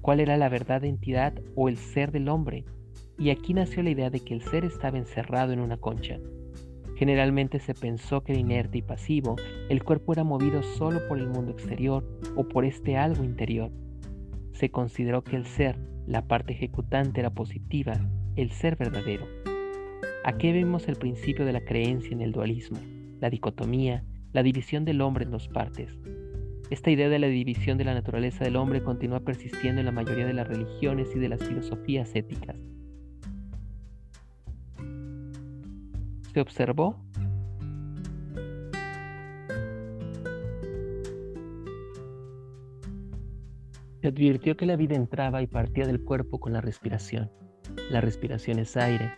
[0.00, 2.64] ¿Cuál era la verdad entidad o el ser del hombre?
[3.18, 6.18] y aquí nació la idea de que el ser estaba encerrado en una concha.
[6.96, 9.36] Generalmente se pensó que inerte y pasivo,
[9.68, 12.04] el cuerpo era movido solo por el mundo exterior
[12.36, 13.72] o por este algo interior.
[14.52, 15.76] Se consideró que el ser,
[16.06, 17.94] la parte ejecutante, era positiva,
[18.36, 19.26] el ser verdadero.
[20.24, 22.78] Aquí vemos el principio de la creencia en el dualismo,
[23.20, 25.98] la dicotomía, la división del hombre en dos partes.
[26.70, 30.26] Esta idea de la división de la naturaleza del hombre continúa persistiendo en la mayoría
[30.26, 32.56] de las religiones y de las filosofías éticas.
[36.34, 37.00] Se observó
[44.00, 47.30] Se advirtió que la vida entraba y partía del cuerpo con la respiración.
[47.90, 49.14] La respiración es aire.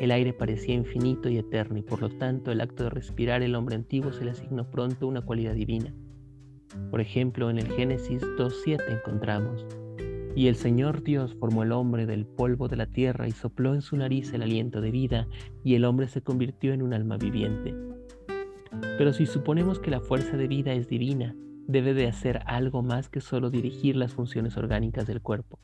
[0.00, 3.54] El aire parecía infinito y eterno y por lo tanto el acto de respirar el
[3.54, 5.92] hombre antiguo se le asignó pronto una cualidad divina.
[6.90, 9.66] Por ejemplo, en el Génesis 2.7 encontramos,
[10.34, 13.82] y el Señor Dios formó el hombre del polvo de la tierra y sopló en
[13.82, 15.26] su nariz el aliento de vida,
[15.64, 17.74] y el hombre se convirtió en un alma viviente.
[18.98, 21.34] Pero si suponemos que la fuerza de vida es divina,
[21.66, 25.58] debe de hacer algo más que solo dirigir las funciones orgánicas del cuerpo.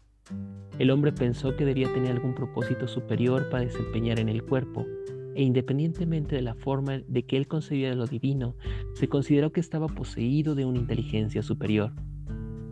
[0.78, 4.86] El hombre pensó que debía tener algún propósito superior para desempeñar en el cuerpo,
[5.34, 8.56] e independientemente de la forma de que él concebiera lo divino,
[8.94, 11.92] se consideró que estaba poseído de una inteligencia superior.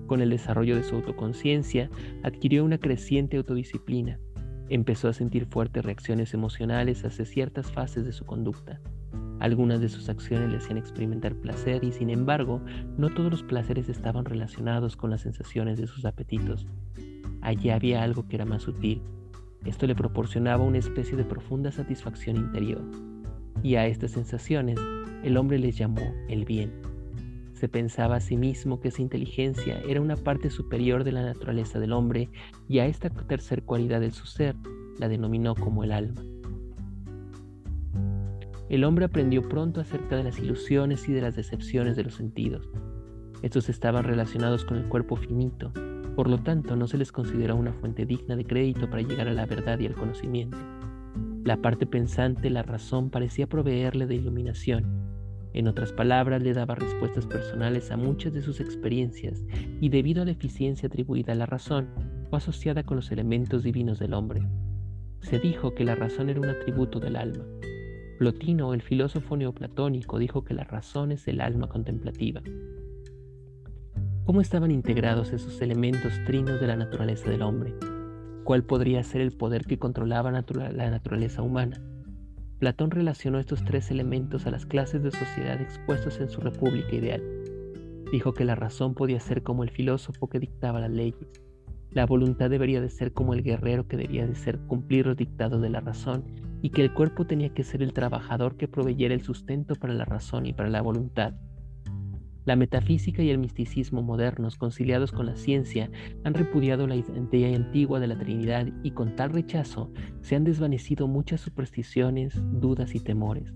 [0.07, 1.91] Con el desarrollo de su autoconciencia,
[2.23, 4.19] adquirió una creciente autodisciplina.
[4.69, 8.81] Empezó a sentir fuertes reacciones emocionales hacia ciertas fases de su conducta.
[9.41, 12.63] Algunas de sus acciones le hacían experimentar placer y sin embargo,
[12.97, 16.67] no todos los placeres estaban relacionados con las sensaciones de sus apetitos.
[17.43, 19.03] Allí había algo que era más sutil.
[19.65, 22.83] Esto le proporcionaba una especie de profunda satisfacción interior.
[23.63, 24.79] Y a estas sensaciones
[25.23, 26.94] el hombre les llamó el bien.
[27.55, 31.79] Se pensaba a sí mismo que esa inteligencia era una parte superior de la naturaleza
[31.79, 32.29] del hombre
[32.69, 34.57] y a esta tercera cualidad de su ser
[34.99, 36.23] la denominó como el alma.
[38.69, 42.69] El hombre aprendió pronto acerca de las ilusiones y de las decepciones de los sentidos.
[43.43, 45.73] Estos estaban relacionados con el cuerpo finito,
[46.17, 49.33] por lo tanto no se les consideró una fuente digna de crédito para llegar a
[49.33, 50.57] la verdad y al conocimiento.
[51.45, 55.14] La parte pensante, la razón, parecía proveerle de iluminación.
[55.55, 59.43] En otras palabras, le daba respuestas personales a muchas de sus experiencias
[59.81, 61.89] y debido a la eficiencia atribuida a la razón,
[62.29, 64.43] fue asociada con los elementos divinos del hombre.
[65.21, 67.45] Se dijo que la razón era un atributo del alma,
[68.19, 72.43] Plotino, el filósofo neoplatónico, dijo que la razón es el alma contemplativa.
[74.25, 77.75] ¿Cómo estaban integrados esos elementos trinos de la naturaleza del hombre?
[78.45, 81.83] ¿Cuál podría ser el poder que controlaba la naturaleza humana?
[82.65, 87.23] Platón relacionó estos tres elementos a las clases de sociedad expuestos en su república ideal.
[88.11, 91.29] Dijo que la razón podía ser como el filósofo que dictaba las leyes.
[91.91, 95.61] La voluntad debería de ser como el guerrero que debía de ser cumplir los dictados
[95.61, 96.25] de la razón
[96.63, 100.07] y que el cuerpo tenía que ser el trabajador que proveyera el sustento para la
[100.07, 101.35] razón y para la voluntad.
[102.45, 105.91] La metafísica y el misticismo modernos, conciliados con la ciencia,
[106.25, 109.91] han repudiado la idea antigua de la Trinidad y con tal rechazo
[110.21, 113.53] se han desvanecido muchas supersticiones, dudas y temores.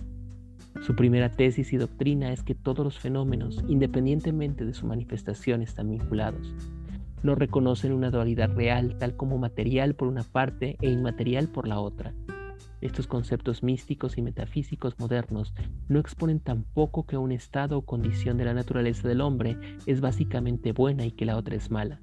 [0.80, 5.90] Su primera tesis y doctrina es que todos los fenómenos, independientemente de su manifestación, están
[5.90, 6.54] vinculados.
[7.22, 11.80] No reconocen una dualidad real tal como material por una parte e inmaterial por la
[11.80, 12.14] otra.
[12.80, 15.52] Estos conceptos místicos y metafísicos modernos
[15.88, 19.56] no exponen tampoco que un estado o condición de la naturaleza del hombre
[19.86, 22.00] es básicamente buena y que la otra es mala.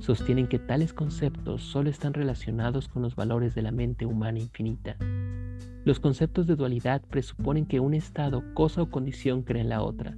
[0.00, 4.96] Sostienen que tales conceptos solo están relacionados con los valores de la mente humana infinita.
[5.84, 10.16] Los conceptos de dualidad presuponen que un estado, cosa o condición crea en la otra.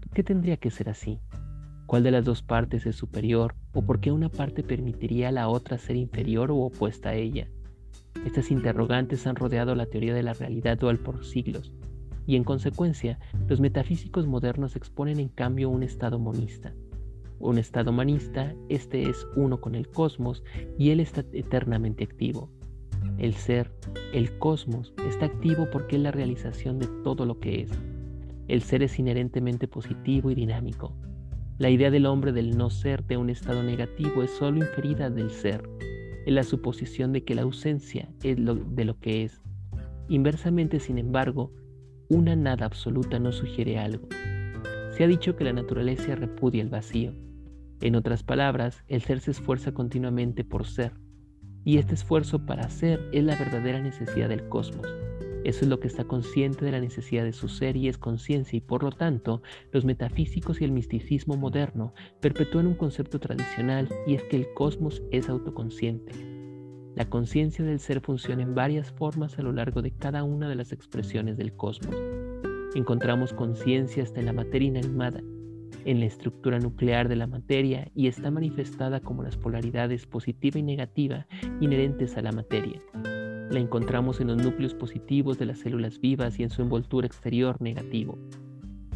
[0.00, 1.20] ¿Por qué tendría que ser así?
[1.86, 5.48] ¿Cuál de las dos partes es superior o por qué una parte permitiría a la
[5.48, 7.48] otra ser inferior o opuesta a ella?
[8.24, 11.72] Estas interrogantes han rodeado la teoría de la realidad dual por siglos,
[12.26, 13.18] y en consecuencia,
[13.48, 16.72] los metafísicos modernos exponen en cambio un estado monista.
[17.40, 20.44] Un estado manista, este es uno con el cosmos
[20.78, 22.48] y él está eternamente activo.
[23.18, 23.72] El ser,
[24.12, 27.72] el cosmos, está activo porque es la realización de todo lo que es.
[28.46, 30.94] El ser es inherentemente positivo y dinámico.
[31.58, 35.30] La idea del hombre del no ser de un estado negativo es sólo inferida del
[35.30, 35.68] ser,
[36.26, 39.40] en la suposición de que la ausencia es lo, de lo que es.
[40.08, 41.52] Inversamente, sin embargo,
[42.08, 44.08] una nada absoluta no sugiere algo.
[44.92, 47.14] Se ha dicho que la naturaleza repudia el vacío.
[47.80, 50.92] En otras palabras, el ser se esfuerza continuamente por ser,
[51.64, 54.86] y este esfuerzo para ser es la verdadera necesidad del cosmos.
[55.44, 58.56] Eso es lo que está consciente de la necesidad de su ser y es conciencia
[58.56, 64.14] y por lo tanto los metafísicos y el misticismo moderno perpetúan un concepto tradicional y
[64.14, 66.12] es que el cosmos es autoconsciente.
[66.94, 70.54] La conciencia del ser funciona en varias formas a lo largo de cada una de
[70.54, 71.96] las expresiones del cosmos.
[72.74, 75.22] Encontramos conciencia hasta en la materia inanimada,
[75.84, 80.62] en la estructura nuclear de la materia y está manifestada como las polaridades positiva y
[80.62, 81.26] negativa
[81.60, 82.80] inherentes a la materia.
[83.52, 87.60] La encontramos en los núcleos positivos de las células vivas y en su envoltura exterior
[87.60, 88.18] negativo.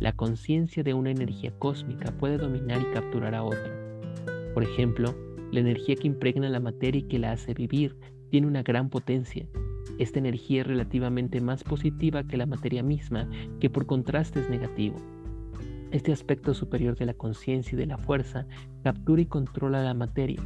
[0.01, 3.71] La conciencia de una energía cósmica puede dominar y capturar a otra.
[4.55, 5.15] Por ejemplo,
[5.53, 7.99] la energía que impregna la materia y que la hace vivir
[8.31, 9.47] tiene una gran potencia.
[9.99, 13.29] Esta energía es relativamente más positiva que la materia misma,
[13.61, 14.97] que por contraste es negativo.
[15.91, 18.47] Este aspecto superior de la conciencia y de la fuerza
[18.83, 20.41] captura y controla la materia,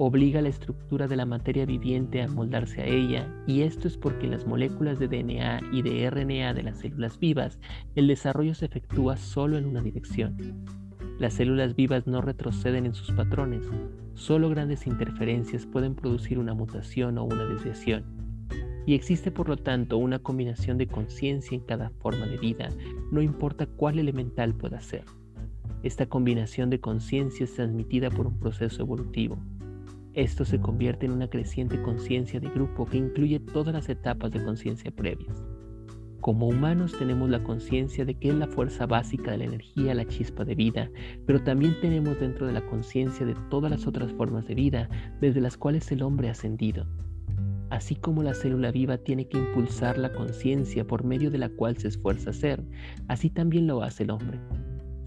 [0.00, 4.26] obliga la estructura de la materia viviente a moldarse a ella, y esto es porque
[4.26, 7.58] en las moléculas de DNA y de RNA de las células vivas,
[7.96, 10.36] el desarrollo se efectúa solo en una dirección.
[11.18, 13.64] Las células vivas no retroceden en sus patrones,
[14.14, 18.04] solo grandes interferencias pueden producir una mutación o una desviación.
[18.86, 22.70] y existe por lo tanto una combinación de conciencia en cada forma de vida,
[23.12, 25.04] no importa cuál elemental pueda ser.
[25.82, 29.38] Esta combinación de conciencia es transmitida por un proceso evolutivo.
[30.18, 34.42] Esto se convierte en una creciente conciencia de grupo que incluye todas las etapas de
[34.42, 35.46] conciencia previas.
[36.20, 40.08] Como humanos tenemos la conciencia de que es la fuerza básica de la energía, la
[40.08, 40.90] chispa de vida,
[41.24, 44.88] pero también tenemos dentro de la conciencia de todas las otras formas de vida
[45.20, 46.84] desde las cuales el hombre ha ascendido.
[47.70, 51.76] Así como la célula viva tiene que impulsar la conciencia por medio de la cual
[51.76, 52.64] se esfuerza a ser,
[53.06, 54.40] así también lo hace el hombre.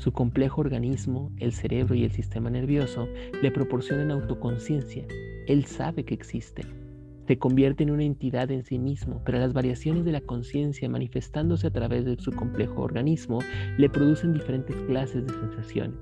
[0.02, 3.08] Su complejo organismo, el cerebro y el sistema nervioso
[3.40, 5.06] le proporcionan autoconciencia.
[5.46, 6.64] Él sabe que existe
[7.28, 11.68] se convierte en una entidad en sí mismo, pero las variaciones de la conciencia manifestándose
[11.68, 13.40] a través de su complejo organismo
[13.78, 15.98] le producen diferentes clases de sensaciones.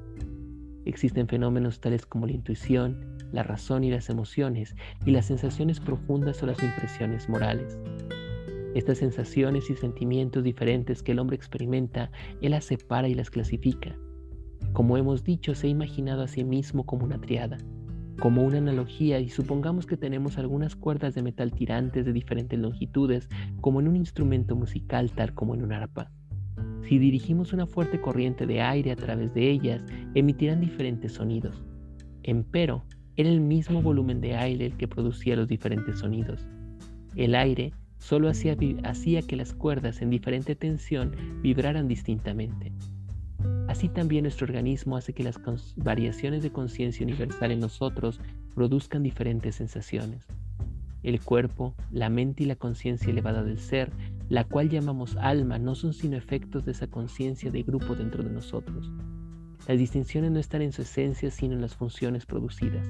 [0.85, 4.75] Existen fenómenos tales como la intuición, la razón y las emociones,
[5.05, 7.77] y las sensaciones profundas o las impresiones morales.
[8.75, 12.11] Estas sensaciones y sentimientos diferentes que el hombre experimenta,
[12.41, 13.95] él las separa y las clasifica.
[14.73, 17.57] Como hemos dicho, se ha imaginado a sí mismo como una triada
[18.19, 23.29] como una analogía y supongamos que tenemos algunas cuerdas de metal tirantes de diferentes longitudes
[23.61, 26.11] como en un instrumento musical tal como en un arpa.
[26.83, 29.83] Si dirigimos una fuerte corriente de aire a través de ellas,
[30.15, 31.63] emitirán diferentes sonidos.
[32.23, 32.83] Empero,
[33.15, 36.47] era el mismo volumen de aire el que producía los diferentes sonidos.
[37.15, 42.71] El aire solo hacía, hacía que las cuerdas en diferente tensión vibraran distintamente.
[43.67, 45.39] Así también nuestro organismo hace que las
[45.75, 48.19] variaciones de conciencia universal en nosotros
[48.55, 50.25] produzcan diferentes sensaciones.
[51.03, 53.91] El cuerpo, la mente y la conciencia elevada del ser,
[54.27, 58.31] la cual llamamos alma, no son sino efectos de esa conciencia de grupo dentro de
[58.31, 58.91] nosotros.
[59.67, 62.85] Las distinciones no están en su esencia, sino en las funciones producidas.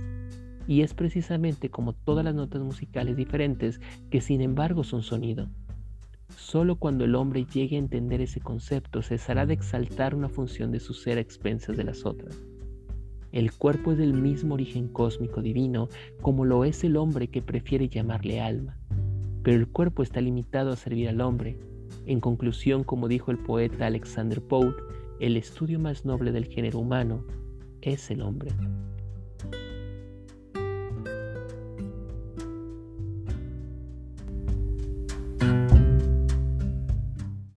[0.70, 5.48] Y es precisamente como todas las notas musicales diferentes que sin embargo son sonido.
[6.38, 10.80] Solo cuando el hombre llegue a entender ese concepto cesará de exaltar una función de
[10.80, 12.46] su ser a expensas de las otras.
[13.32, 15.90] El cuerpo es del mismo origen cósmico divino
[16.22, 18.78] como lo es el hombre que prefiere llamarle alma.
[19.42, 21.58] Pero el cuerpo está limitado a servir al hombre.
[22.06, 24.80] En conclusión, como dijo el poeta Alexander Pope,
[25.20, 27.26] el estudio más noble del género humano
[27.82, 28.52] es el hombre.